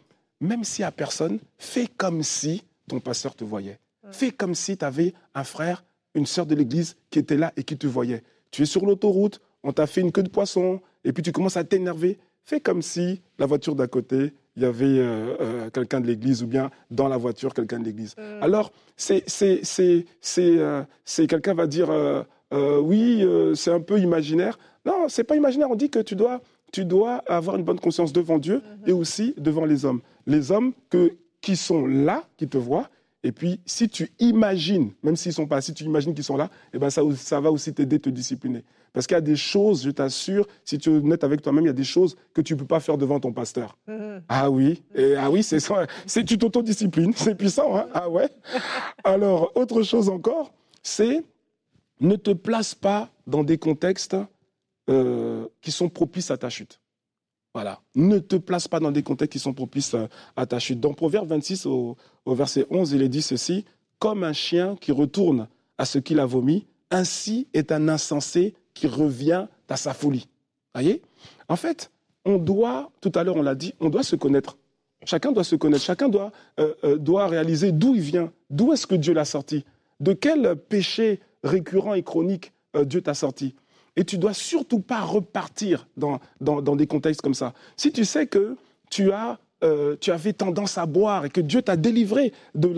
même 0.40 0.62
s'il 0.64 0.82
n'y 0.82 0.86
a 0.86 0.92
personne, 0.92 1.38
fais 1.58 1.86
comme 1.86 2.22
si 2.22 2.62
ton 2.88 3.00
pasteur 3.00 3.34
te 3.34 3.44
voyait. 3.44 3.78
Mm. 4.06 4.12
Fais 4.12 4.30
comme 4.30 4.54
si 4.54 4.76
tu 4.76 4.84
avais 4.84 5.14
un 5.34 5.44
frère, 5.44 5.84
une 6.14 6.26
sœur 6.26 6.46
de 6.46 6.54
l'église 6.54 6.96
qui 7.10 7.18
était 7.18 7.36
là 7.36 7.52
et 7.56 7.64
qui 7.64 7.76
te 7.76 7.86
voyait. 7.86 8.22
Tu 8.50 8.62
es 8.62 8.66
sur 8.66 8.86
l'autoroute, 8.86 9.40
on 9.62 9.72
t'a 9.72 9.86
fait 9.86 10.00
une 10.00 10.12
queue 10.12 10.22
de 10.22 10.28
poisson, 10.28 10.80
et 11.04 11.12
puis 11.12 11.22
tu 11.22 11.32
commences 11.32 11.56
à 11.56 11.64
t'énerver. 11.64 12.18
Fais 12.44 12.60
comme 12.60 12.82
si 12.82 13.20
la 13.38 13.46
voiture 13.46 13.74
d'à 13.74 13.86
côté 13.86 14.32
il 14.56 14.62
y 14.62 14.66
avait 14.66 14.84
euh, 14.84 15.36
euh, 15.40 15.70
quelqu'un 15.70 16.00
de 16.00 16.06
l'église 16.06 16.42
ou 16.42 16.46
bien 16.46 16.70
dans 16.90 17.08
la 17.08 17.16
voiture 17.18 17.52
quelqu'un 17.52 17.78
de 17.78 17.84
l'église. 17.84 18.14
Alors, 18.40 18.72
c'est, 18.96 19.22
c'est, 19.26 19.60
c'est, 19.62 20.06
c'est, 20.20 20.58
euh, 20.58 20.82
quelqu'un 21.28 21.54
va 21.54 21.66
dire 21.66 21.90
oui, 22.52 23.24
c'est 23.54 23.72
un 23.72 23.80
peu 23.80 23.98
imaginaire. 23.98 24.58
Non, 24.84 25.08
c'est 25.08 25.24
pas 25.24 25.36
imaginaire. 25.36 25.70
On 25.70 25.74
dit 25.74 25.90
que 25.90 25.98
tu 25.98 26.16
dois, 26.16 26.40
tu 26.72 26.84
dois 26.84 27.16
avoir 27.26 27.56
une 27.56 27.64
bonne 27.64 27.80
conscience 27.80 28.12
devant 28.12 28.38
Dieu 28.38 28.62
et 28.86 28.92
aussi 28.92 29.34
devant 29.36 29.64
les 29.64 29.84
hommes. 29.84 30.00
Les 30.26 30.52
hommes 30.52 30.72
que, 30.90 31.12
qui 31.40 31.56
sont 31.56 31.86
là, 31.86 32.24
qui 32.36 32.48
te 32.48 32.56
voient. 32.56 32.88
Et 33.26 33.32
puis, 33.32 33.58
si 33.66 33.88
tu 33.88 34.12
imagines, 34.20 34.92
même 35.02 35.16
s'ils 35.16 35.32
sont 35.32 35.48
pas, 35.48 35.60
si 35.60 35.74
tu 35.74 35.82
imagines 35.82 36.14
qu'ils 36.14 36.22
sont 36.22 36.36
là, 36.36 36.48
eh 36.72 36.78
ben 36.78 36.90
ça, 36.90 37.02
ça 37.16 37.40
va 37.40 37.50
aussi 37.50 37.74
t'aider, 37.74 37.98
te 37.98 38.08
discipliner. 38.08 38.62
Parce 38.92 39.08
qu'il 39.08 39.16
y 39.16 39.18
a 39.18 39.20
des 39.20 39.34
choses, 39.34 39.82
je 39.82 39.90
t'assure, 39.90 40.46
si 40.64 40.78
tu 40.78 40.90
es 40.90 40.92
honnête 40.92 41.24
avec 41.24 41.42
toi-même, 41.42 41.64
il 41.64 41.66
y 41.66 41.70
a 41.70 41.72
des 41.72 41.82
choses 41.82 42.16
que 42.32 42.40
tu 42.40 42.54
ne 42.54 42.60
peux 42.60 42.66
pas 42.66 42.78
faire 42.78 42.96
devant 42.96 43.18
ton 43.18 43.32
pasteur. 43.32 43.76
Mm-hmm. 43.88 44.22
Ah 44.28 44.48
oui, 44.48 44.80
et, 44.94 45.16
ah 45.16 45.28
oui, 45.28 45.42
c'est 45.42 45.58
ça. 45.58 45.88
C'est 46.06 46.22
tu 46.22 46.38
t'autodisciplines, 46.38 47.12
c'est 47.16 47.34
puissant, 47.34 47.76
hein 47.76 47.88
Ah 47.92 48.08
ouais. 48.08 48.28
Alors, 49.02 49.50
autre 49.56 49.82
chose 49.82 50.08
encore, 50.08 50.54
c'est 50.84 51.24
ne 51.98 52.14
te 52.14 52.30
place 52.30 52.76
pas 52.76 53.10
dans 53.26 53.42
des 53.42 53.58
contextes 53.58 54.16
euh, 54.88 55.48
qui 55.62 55.72
sont 55.72 55.88
propices 55.88 56.30
à 56.30 56.36
ta 56.36 56.48
chute. 56.48 56.78
Voilà. 57.56 57.80
Ne 57.94 58.18
te 58.18 58.36
place 58.36 58.68
pas 58.68 58.80
dans 58.80 58.90
des 58.90 59.02
contextes 59.02 59.32
qui 59.32 59.38
sont 59.38 59.54
propices 59.54 59.96
à, 60.36 60.44
ta 60.44 60.58
chute. 60.58 60.78
Dans 60.78 60.92
Proverbe 60.92 61.28
26, 61.28 61.64
au, 61.64 61.96
verset 62.26 62.66
11, 62.68 62.92
il 62.92 63.00
est 63.00 63.08
dit 63.08 63.22
ceci 63.22 63.64
Comme 63.98 64.24
un 64.24 64.34
chien 64.34 64.76
qui 64.78 64.92
retourne 64.92 65.48
à 65.78 65.86
ce 65.86 65.98
qu'il 65.98 66.20
a 66.20 66.26
vomi, 66.26 66.66
ainsi 66.90 67.48
est 67.54 67.72
un 67.72 67.88
insensé 67.88 68.52
qui 68.74 68.86
revient 68.86 69.46
à 69.70 69.76
sa 69.78 69.94
folie. 69.94 70.28
Voyez? 70.74 71.00
En 71.48 71.56
fait, 71.56 71.90
on 72.26 72.36
doit, 72.36 72.90
tout 73.00 73.12
à 73.14 73.24
l'heure 73.24 73.36
on 73.36 73.42
l'a 73.42 73.54
dit, 73.54 73.72
on 73.80 73.88
doit 73.88 74.02
se 74.02 74.16
connaître. 74.16 74.58
Chacun 75.06 75.32
doit 75.32 75.42
se 75.42 75.56
connaître, 75.56 75.82
chacun 75.82 76.10
doit, 76.10 76.32
euh, 76.60 76.74
euh, 76.84 77.26
réaliser 77.26 77.72
d'où 77.72 77.94
il 77.94 78.02
vient, 78.02 78.32
d'où 78.50 78.74
est-ce 78.74 78.86
que 78.86 78.96
Dieu 78.96 79.14
l'a 79.14 79.24
sorti, 79.24 79.64
de 80.00 80.12
quel 80.12 80.56
péché 80.56 81.20
récurrent 81.42 81.94
et 81.94 82.02
chronique 82.02 82.52
euh, 82.76 82.84
Dieu 82.84 83.00
t'a 83.00 83.14
sorti. 83.14 83.54
Et 83.96 84.04
tu 84.04 84.18
dois 84.18 84.34
surtout 84.34 84.80
pas 84.80 85.00
repartir 85.00 85.88
dans, 85.96 86.20
dans, 86.40 86.76
des 86.76 86.86
contextes 86.86 87.22
comme 87.22 87.34
ça. 87.34 87.54
Si 87.76 87.92
tu 87.92 88.04
sais 88.04 88.26
que 88.26 88.56
tu 88.90 89.12
as 89.12 89.38
tu 90.00 90.12
avais 90.12 90.32
tendance 90.32 90.78
à 90.78 90.86
boire 90.86 91.24
et 91.24 91.30
que 91.30 91.40
Dieu 91.40 91.60
t'a 91.60 91.76
délivré 91.76 92.32
de 92.54 92.68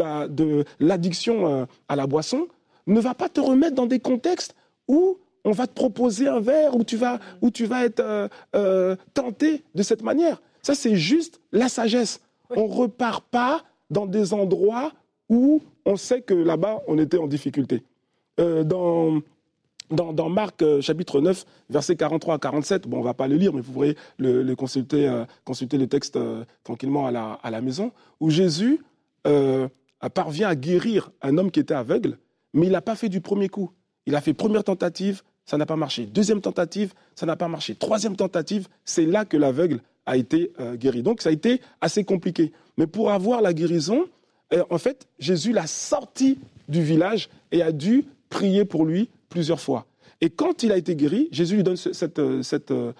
l'addiction 0.80 1.42
la, 1.42 1.62
de 1.62 1.66
à 1.88 1.96
la 1.96 2.06
boisson, 2.06 2.46
ne 2.86 3.00
va 3.00 3.14
pas 3.14 3.28
te 3.28 3.40
remettre 3.40 3.74
dans 3.74 3.86
des 3.86 4.00
contextes 4.00 4.54
où 4.86 5.18
on 5.44 5.52
va 5.52 5.66
te 5.66 5.74
proposer 5.74 6.28
un 6.28 6.40
verre 6.40 6.74
où 6.74 6.84
tu 6.84 6.96
vas, 6.96 7.20
où 7.40 7.50
tu 7.50 7.66
vas 7.66 7.84
être 7.84 8.00
euh, 8.00 8.28
euh, 8.56 8.96
tenté 9.14 9.62
de 9.74 9.82
cette 9.82 10.02
manière. 10.02 10.42
Ça, 10.62 10.74
c'est 10.74 10.96
juste 10.96 11.40
la 11.52 11.68
sagesse. 11.68 12.20
On 12.50 12.68
ne 12.68 12.72
repart 12.72 13.24
pas 13.24 13.62
dans 13.90 14.06
des 14.06 14.34
endroits 14.34 14.92
où 15.28 15.62
on 15.84 15.96
sait 15.96 16.22
que 16.22 16.34
là-bas, 16.34 16.82
on 16.86 16.98
était 16.98 17.18
en 17.18 17.26
difficulté. 17.26 17.82
Euh, 18.40 18.64
dans, 19.90 20.28
Marc 20.28 20.64
chapitre 20.80 21.20
9, 21.20 21.44
versets 21.70 21.96
43 21.96 22.34
à 22.34 22.38
47, 22.38 22.86
bon, 22.88 22.98
on 22.98 23.00
ne 23.00 23.04
va 23.04 23.14
pas 23.14 23.28
le 23.28 23.36
lire, 23.36 23.52
mais 23.52 23.60
vous 23.60 23.72
pourrez 23.72 23.96
le, 24.18 24.54
consulter, 24.54 25.24
consulter 25.44 25.78
le 25.78 25.86
texte 25.86 26.18
tranquillement 26.64 27.06
à 27.06 27.10
la, 27.10 27.38
à 27.42 27.50
la, 27.50 27.60
maison, 27.60 27.92
où 28.20 28.30
Jésus 28.30 28.80
parvient 30.14 30.48
à 30.48 30.54
guérir 30.54 31.10
un 31.22 31.38
homme 31.38 31.50
qui 31.50 31.60
était 31.60 31.74
aveugle, 31.74 32.18
mais 32.54 32.66
il 32.66 32.72
n'a 32.72 32.80
pas 32.82 32.96
fait 32.96 33.08
du 33.08 33.20
premier 33.20 33.48
coup. 33.48 33.70
Il 34.06 34.14
a 34.14 34.20
fait 34.20 34.34
première 34.34 34.64
tentative, 34.64 35.22
ça 35.44 35.56
n'a 35.56 35.66
pas 35.66 35.76
marché. 35.76 36.04
Deuxième 36.04 36.40
tentative, 36.40 36.92
ça 37.14 37.24
n'a 37.24 37.36
pas 37.36 37.48
marché. 37.48 37.74
Troisième 37.74 38.16
tentative, 38.16 38.68
c'est 38.84 39.06
là 39.06 39.24
que 39.24 39.36
l'aveugle 39.36 39.80
a 40.04 40.16
été 40.16 40.52
euh, 40.60 40.76
guéri. 40.76 41.02
Donc 41.02 41.22
ça 41.22 41.30
a 41.30 41.32
été 41.32 41.60
assez 41.80 42.04
compliqué. 42.04 42.52
Mais 42.76 42.86
pour 42.86 43.10
avoir 43.10 43.40
la 43.40 43.52
guérison, 43.52 44.04
euh, 44.52 44.64
en 44.70 44.78
fait, 44.78 45.08
Jésus 45.18 45.52
l'a 45.52 45.66
sorti 45.66 46.38
du 46.68 46.82
village 46.82 47.28
et 47.52 47.62
a 47.62 47.72
dû 47.72 48.04
prier 48.28 48.64
pour 48.64 48.84
lui 48.84 49.08
plusieurs 49.28 49.60
fois. 49.60 49.86
Et 50.20 50.30
quand 50.30 50.62
il 50.62 50.72
a 50.72 50.76
été 50.76 50.96
guéri, 50.96 51.28
Jésus 51.30 51.56
lui 51.56 51.62
donne 51.62 51.76
cette, 51.76 52.18
euh, 52.18 52.92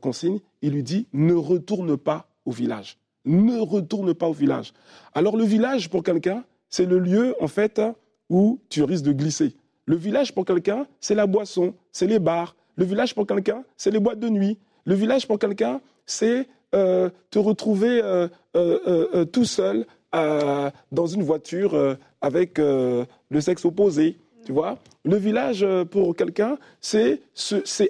consigne. 0.00 0.40
Il 0.62 0.72
lui 0.72 0.82
dit 0.82 1.06
ne 1.12 1.34
retourne 1.34 1.96
pas 1.96 2.28
au 2.44 2.52
village. 2.52 2.98
Ne 3.24 3.58
retourne 3.58 4.14
pas 4.14 4.28
au 4.28 4.32
village. 4.32 4.72
Alors 5.14 5.36
le 5.36 5.44
village 5.44 5.90
pour 5.90 6.02
quelqu'un, 6.02 6.44
c'est 6.68 6.86
le 6.86 6.98
lieu 6.98 7.34
en 7.40 7.48
fait 7.48 7.80
où 8.28 8.60
tu 8.68 8.82
risques 8.82 9.04
de 9.04 9.12
glisser. 9.12 9.56
Le 9.86 9.96
village 9.96 10.34
pour 10.34 10.44
quelqu'un, 10.44 10.86
c'est 11.00 11.14
la 11.14 11.26
boisson, 11.26 11.74
c'est 11.92 12.06
les 12.06 12.18
bars. 12.18 12.56
Le 12.76 12.84
village 12.84 13.14
pour 13.14 13.26
quelqu'un, 13.26 13.64
c'est 13.76 13.90
les 13.90 14.00
boîtes 14.00 14.18
de 14.18 14.28
nuit. 14.28 14.58
Le 14.84 14.94
village 14.94 15.26
pour 15.26 15.38
quelqu'un, 15.38 15.80
c'est 16.04 16.46
euh, 16.74 17.10
te 17.30 17.38
retrouver 17.38 18.00
euh, 18.02 18.28
euh, 18.56 19.24
tout 19.24 19.44
seul 19.44 19.86
dans 20.12 21.06
une 21.06 21.22
voiture 21.22 21.96
avec 22.22 22.56
le 22.56 23.40
sexe 23.40 23.66
opposé. 23.66 24.16
Tu 24.46 24.52
vois 24.52 24.78
Le 25.04 25.16
village 25.16 25.66
pour 25.90 26.14
quelqu'un, 26.16 26.56
c'est 26.80 27.20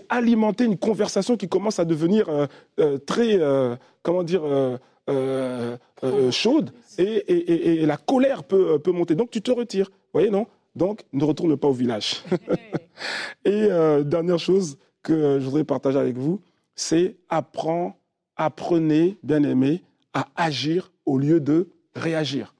alimenter 0.09 0.65
une 0.65 0.79
conversation 0.79 1.37
qui 1.37 1.49
commence 1.49 1.79
à 1.79 1.85
devenir 1.85 2.27
très, 3.07 3.39
comment 4.03 4.23
dire, 4.23 4.43
chaude 6.31 6.73
et, 6.99 7.83
et, 7.83 7.87
la 7.87 7.99
colère 7.99 8.43
peut, 8.43 8.79
peut 8.79 8.91
monter. 8.91 9.15
Donc 9.15 9.31
tu 9.31 9.43
te 9.43 9.51
retires. 9.51 9.91
Vous 9.91 10.21
voyez, 10.21 10.31
non? 10.31 10.47
Donc, 10.77 11.05
ne 11.15 11.25
retourne 11.25 11.57
pas 11.57 11.69
au 11.69 11.73
village. 11.73 12.23
et 13.45 13.51
euh, 13.71 14.03
dernière 14.03 14.39
chose 14.39 14.79
que 15.03 15.39
je 15.41 15.45
voudrais 15.45 15.65
partager 15.65 15.99
avec 15.99 16.17
vous, 16.17 16.41
c'est 16.75 17.17
apprends, 17.29 17.99
apprenez, 18.37 19.17
bien 19.23 19.43
aimé, 19.43 19.83
à 20.13 20.27
agir 20.37 20.93
au 21.07 21.19
lieu 21.19 21.41
de 21.41 21.69
réagir. 21.95 22.55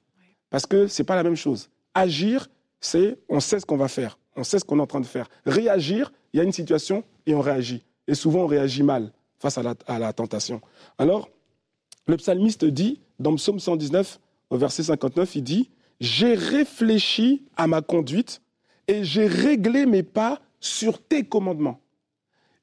Parce 0.49 0.65
que 0.65 0.87
ce 0.87 1.01
n'est 1.01 1.05
pas 1.05 1.15
la 1.15 1.23
même 1.23 1.35
chose. 1.35 1.69
Agir, 1.93 2.47
c'est 2.79 3.17
on 3.29 3.39
sait 3.39 3.59
ce 3.59 3.65
qu'on 3.65 3.77
va 3.77 3.87
faire, 3.87 4.17
on 4.35 4.43
sait 4.43 4.59
ce 4.59 4.65
qu'on 4.65 4.79
est 4.79 4.81
en 4.81 4.87
train 4.87 5.01
de 5.01 5.05
faire. 5.05 5.27
Réagir, 5.45 6.11
il 6.33 6.37
y 6.37 6.39
a 6.39 6.43
une 6.43 6.51
situation 6.51 7.03
et 7.25 7.33
on 7.33 7.41
réagit. 7.41 7.83
Et 8.07 8.15
souvent, 8.15 8.43
on 8.43 8.47
réagit 8.47 8.83
mal 8.83 9.11
face 9.39 9.57
à 9.57 9.99
la, 9.99 10.13
tentation. 10.13 10.61
Alors, 10.97 11.29
le 12.07 12.17
psalmiste 12.17 12.65
dit, 12.65 12.99
dans 13.19 13.35
Psaume 13.35 13.59
119, 13.59 14.19
au 14.49 14.57
verset 14.57 14.83
59, 14.83 15.35
il 15.35 15.43
dit 15.43 15.69
j'ai 15.99 16.35
réfléchi 16.35 17.45
à 17.55 17.67
ma 17.67 17.81
conduite 17.81 18.41
et 18.87 19.03
j'ai 19.03 19.27
réglé 19.27 19.85
mes 19.85 20.03
pas 20.03 20.41
sur 20.59 21.01
tes 21.01 21.23
commandements. 21.23 21.79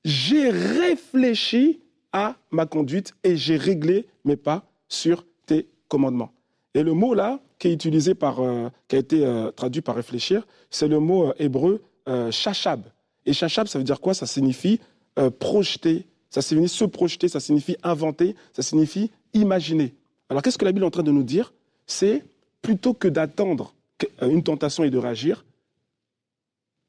J'ai 0.04 0.50
réfléchi 0.50 1.80
à 2.12 2.36
ma 2.50 2.66
conduite 2.66 3.14
et 3.24 3.36
j'ai 3.36 3.56
réglé 3.56 4.06
mes 4.24 4.36
pas 4.36 4.64
sur 4.88 5.26
tes 5.46 5.68
commandements. 5.88 6.32
Et 6.74 6.82
le 6.82 6.92
mot 6.92 7.14
là, 7.14 7.40
qui 7.58 7.68
est 7.68 7.72
utilisé 7.72 8.14
par, 8.14 8.40
euh, 8.40 8.68
qui 8.88 8.96
a 8.96 8.98
été 8.98 9.24
euh, 9.24 9.50
traduit 9.52 9.80
par 9.80 9.94
réfléchir, 9.94 10.46
c'est 10.70 10.88
le 10.88 10.98
mot 10.98 11.28
euh, 11.28 11.34
hébreu 11.38 11.82
shachab. 12.30 12.82
Et 13.24 13.32
chachab, 13.32 13.66
ça 13.66 13.78
veut 13.78 13.84
dire 13.84 14.00
quoi? 14.00 14.12
Ça 14.12 14.26
signifie 14.26 14.78
projeter, 15.38 16.04
ça 16.28 16.42
signifie 16.42 16.74
se 16.74 16.84
projeter, 16.84 17.28
ça 17.28 17.40
signifie 17.40 17.78
inventer, 17.82 18.36
ça 18.52 18.60
signifie 18.60 19.10
imaginer. 19.32 19.94
Alors 20.28 20.42
qu'est-ce 20.42 20.58
que 20.58 20.66
la 20.66 20.72
Bible 20.72 20.84
est 20.84 20.88
en 20.88 20.90
train 20.90 21.02
de 21.02 21.10
nous 21.10 21.22
dire? 21.22 21.54
C'est 21.86 22.22
plutôt 22.60 22.92
que 22.92 23.08
d'attendre 23.08 23.72
une 24.20 24.42
tentation 24.42 24.84
et 24.84 24.90
de 24.90 24.98
réagir, 24.98 25.46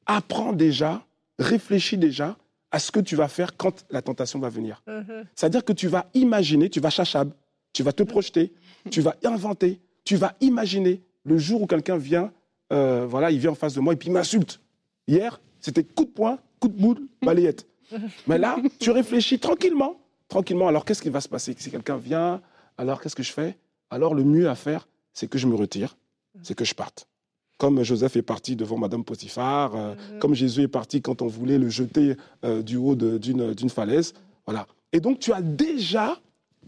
apprends 0.06 0.52
déjà, 0.52 1.06
réfléchis 1.40 1.98
déjà 1.98 2.36
à 2.72 2.80
ce 2.80 2.92
que 2.92 3.00
tu 3.00 3.16
vas 3.16 3.30
faire 3.30 3.56
quand 3.56 3.86
la 3.90 4.02
tentation 4.02 4.40
va 4.40 4.50
venir. 4.50 4.84
Mhm. 4.86 5.24
C'est-à-dire 5.34 5.64
que 5.64 5.72
tu 5.72 5.88
vas 5.88 6.08
imaginer, 6.14 6.70
tu 6.70 6.82
vas 6.82 6.90
chachab, 6.90 7.32
tu 7.72 7.84
vas 7.84 7.94
te 7.94 8.04
projeter, 8.04 8.52
tu 8.92 9.02
vas 9.02 9.16
inventer, 9.24 9.80
tu 10.04 10.16
vas 10.16 10.36
imaginer 10.42 11.02
le 11.24 11.38
jour 11.38 11.62
où 11.64 11.68
quelqu'un 11.68 11.98
vient, 11.98 12.32
euh, 12.74 13.06
voilà, 13.08 13.32
il 13.32 13.40
vient 13.40 13.52
en 13.52 13.56
face 13.56 13.74
de 13.74 13.80
moi 13.80 13.94
et 13.94 13.96
puis 13.96 14.10
il 14.10 14.12
m'insulte. 14.12 14.60
Hier, 15.08 15.40
c'était 15.60 15.84
coup 15.84 16.06
de 16.06 16.10
poing, 16.10 16.40
coup 16.60 16.68
de 16.68 16.80
boule, 16.80 17.02
balayette. 17.22 17.68
Mais 18.28 18.38
là, 18.38 18.58
tu 18.80 18.92
réfléchis 18.92 19.40
tranquillement, 19.40 20.00
tranquillement. 20.28 20.68
Alors 20.68 20.86
qu'est-ce 20.86 21.02
qui 21.02 21.10
va 21.10 21.22
se 21.22 21.30
passer 21.30 21.54
Si 21.58 21.70
quelqu'un 21.72 21.98
vient, 21.98 22.42
alors 22.78 23.02
qu'est-ce 23.02 23.16
que 23.16 23.24
je 23.24 23.32
fais? 23.32 23.58
Alors 23.92 24.16
le 24.16 24.24
mieux 24.24 24.50
à 24.50 24.56
faire, 24.56 24.88
c'est 25.14 25.28
que 25.28 25.38
je 25.38 25.48
me 25.48 25.56
retire, 25.56 25.96
c'est 26.42 26.56
que 26.56 26.66
je 26.66 26.74
parte. 26.74 27.08
Comme 27.58 27.84
Joseph 27.84 28.16
est 28.18 28.22
parti 28.22 28.56
devant 28.58 28.78
Madame 28.78 29.04
Potiphar, 29.06 29.76
euh, 29.76 29.96
Mhm. 30.14 30.20
comme 30.20 30.34
Jésus 30.34 30.64
est 30.64 30.68
parti 30.68 31.02
quand 31.02 31.22
on 31.22 31.28
voulait 31.28 31.58
le 31.58 31.70
jeter 31.70 32.18
euh, 32.44 32.62
du 32.62 32.76
haut 32.76 32.96
d'une 32.96 33.70
falaise. 33.70 34.14
Voilà. 34.46 34.68
Et 34.92 35.00
donc 35.00 35.20
tu 35.20 35.32
as 35.32 35.42
déjà 35.42 36.20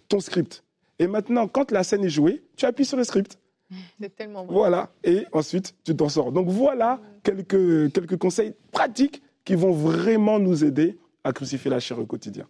ton 0.08 0.20
script. 0.22 0.64
Et 1.00 1.08
maintenant, 1.08 1.48
quand 1.48 1.72
la 1.72 1.84
scène 1.84 2.04
est 2.04 2.10
jouée, 2.10 2.44
tu 2.56 2.66
appuies 2.66 2.86
sur 2.86 2.98
le 2.98 3.04
script. 3.04 3.40
C'est 4.02 4.16
tellement 4.16 4.46
bon. 4.46 4.54
Voilà. 4.54 4.90
Et 5.04 5.26
ensuite, 5.32 5.76
tu 5.84 5.96
t'en 5.96 6.10
sors. 6.10 6.32
Donc 6.32 6.48
voilà 6.48 7.00
quelques, 7.24 7.92
quelques 7.94 8.18
conseils 8.18 8.54
pratiques 8.72 9.22
qui 9.46 9.56
vont 9.56 9.72
vraiment 9.72 10.40
nous 10.40 10.64
aider 10.64 10.98
à 11.24 11.34
crucifier 11.34 11.70
la 11.70 11.80
chair 11.80 12.00
au 12.00 12.06
quotidien. 12.06 12.48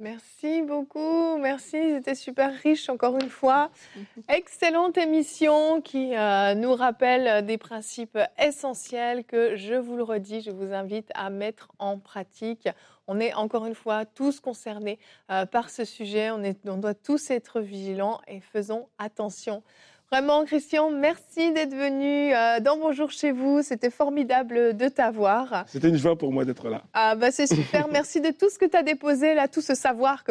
Merci 0.00 0.62
beaucoup, 0.62 1.36
merci, 1.36 1.76
c'était 1.76 2.14
super 2.14 2.54
riche 2.62 2.88
encore 2.88 3.18
une 3.18 3.28
fois. 3.28 3.70
Excellente 4.30 4.96
émission 4.96 5.82
qui 5.82 6.16
euh, 6.16 6.54
nous 6.54 6.74
rappelle 6.74 7.44
des 7.44 7.58
principes 7.58 8.18
essentiels 8.38 9.24
que, 9.24 9.56
je 9.56 9.74
vous 9.74 9.96
le 9.96 10.02
redis, 10.02 10.40
je 10.40 10.52
vous 10.52 10.72
invite 10.72 11.10
à 11.14 11.28
mettre 11.28 11.68
en 11.78 11.98
pratique. 11.98 12.66
On 13.12 13.18
est 13.18 13.34
encore 13.34 13.66
une 13.66 13.74
fois 13.74 14.04
tous 14.04 14.38
concernés 14.38 15.00
euh, 15.32 15.44
par 15.44 15.68
ce 15.68 15.84
sujet, 15.84 16.30
on, 16.30 16.44
est, 16.44 16.56
on 16.68 16.76
doit 16.76 16.94
tous 16.94 17.32
être 17.32 17.58
vigilants 17.58 18.20
et 18.28 18.38
faisons 18.38 18.86
attention. 18.98 19.64
Vraiment, 20.12 20.44
Christian, 20.44 20.92
merci 20.92 21.52
d'être 21.52 21.74
venu 21.74 22.32
euh, 22.32 22.60
dans 22.60 22.76
Bonjour 22.76 23.10
chez 23.10 23.32
vous. 23.32 23.62
C'était 23.62 23.90
formidable 23.90 24.76
de 24.76 24.86
t'avoir. 24.86 25.64
C'était 25.66 25.88
une 25.88 25.96
joie 25.96 26.16
pour 26.16 26.32
moi 26.32 26.44
d'être 26.44 26.68
là. 26.68 26.84
Ah 26.92 27.16
bah 27.16 27.32
c'est 27.32 27.48
super, 27.48 27.88
merci 27.92 28.20
de 28.20 28.30
tout 28.30 28.48
ce 28.48 28.60
que 28.60 28.66
tu 28.66 28.76
as 28.76 28.84
déposé 28.84 29.34
là, 29.34 29.48
tout 29.48 29.60
ce 29.60 29.74
savoir 29.74 30.22
que 30.22 30.30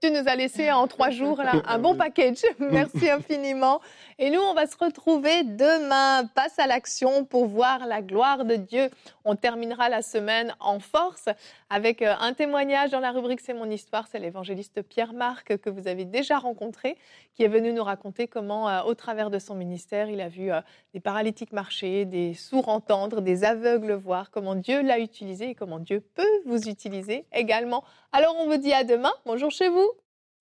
tu 0.00 0.10
nous 0.10 0.26
as 0.26 0.34
laissé 0.34 0.72
en 0.72 0.86
trois 0.86 1.10
jours 1.10 1.42
là, 1.42 1.52
un 1.66 1.78
bon 1.78 1.94
package. 1.94 2.42
Merci 2.58 3.10
infiniment. 3.10 3.80
Et 4.18 4.30
nous, 4.30 4.40
on 4.40 4.54
va 4.54 4.66
se 4.66 4.76
retrouver 4.78 5.44
demain. 5.44 6.24
Passe 6.34 6.58
à 6.58 6.66
l'action 6.66 7.26
pour 7.26 7.46
voir 7.46 7.86
la 7.86 8.00
gloire 8.00 8.46
de 8.46 8.56
Dieu. 8.56 8.88
On 9.26 9.36
terminera 9.36 9.90
la 9.90 10.00
semaine 10.00 10.54
en 10.58 10.80
force 10.80 11.26
avec 11.70 12.02
euh, 12.02 12.14
un 12.18 12.34
témoignage 12.34 12.90
dans 12.90 13.00
la 13.00 13.12
rubrique 13.12 13.40
C'est 13.40 13.54
mon 13.54 13.70
histoire. 13.70 14.06
C'est 14.08 14.18
l'évangéliste 14.18 14.82
Pierre-Marc 14.82 15.56
que 15.58 15.70
vous 15.70 15.88
avez 15.88 16.04
déjà 16.04 16.38
rencontré, 16.38 16.98
qui 17.32 17.44
est 17.44 17.48
venu 17.48 17.72
nous 17.72 17.84
raconter 17.84 18.28
comment, 18.28 18.68
euh, 18.68 18.82
au 18.82 18.94
travers 18.94 19.30
de 19.30 19.38
son 19.38 19.54
ministère, 19.54 20.10
il 20.10 20.20
a 20.20 20.28
vu 20.28 20.52
euh, 20.52 20.60
des 20.92 21.00
paralytiques 21.00 21.52
marcher, 21.52 22.04
des 22.04 22.34
sourds 22.34 22.68
entendre, 22.68 23.20
des 23.22 23.44
aveugles 23.44 23.92
voir, 23.92 24.30
comment 24.30 24.56
Dieu 24.56 24.82
l'a 24.82 24.98
utilisé 24.98 25.50
et 25.50 25.54
comment 25.54 25.78
Dieu 25.78 26.00
peut 26.14 26.40
vous 26.44 26.68
utiliser 26.68 27.24
également. 27.32 27.84
Alors 28.12 28.36
on 28.38 28.46
vous 28.46 28.56
dit 28.56 28.72
à 28.72 28.84
demain. 28.84 29.12
Bonjour 29.24 29.50
chez 29.50 29.68
vous. 29.68 29.90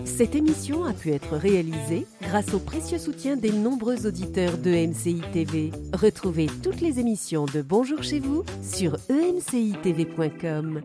Cette 0.05 0.33
émission 0.33 0.85
a 0.85 0.93
pu 0.93 1.11
être 1.11 1.35
réalisée 1.35 2.07
grâce 2.21 2.53
au 2.53 2.59
précieux 2.59 2.97
soutien 2.97 3.35
des 3.35 3.51
nombreux 3.51 4.07
auditeurs 4.07 4.57
de 4.57 4.71
TV. 5.33 5.71
Retrouvez 5.93 6.47
toutes 6.63 6.79
les 6.79 7.01
émissions 7.01 7.45
de 7.45 7.61
Bonjour 7.61 8.01
chez 8.01 8.21
vous 8.21 8.45
sur 8.61 8.95
emcitv.com. 9.09 10.81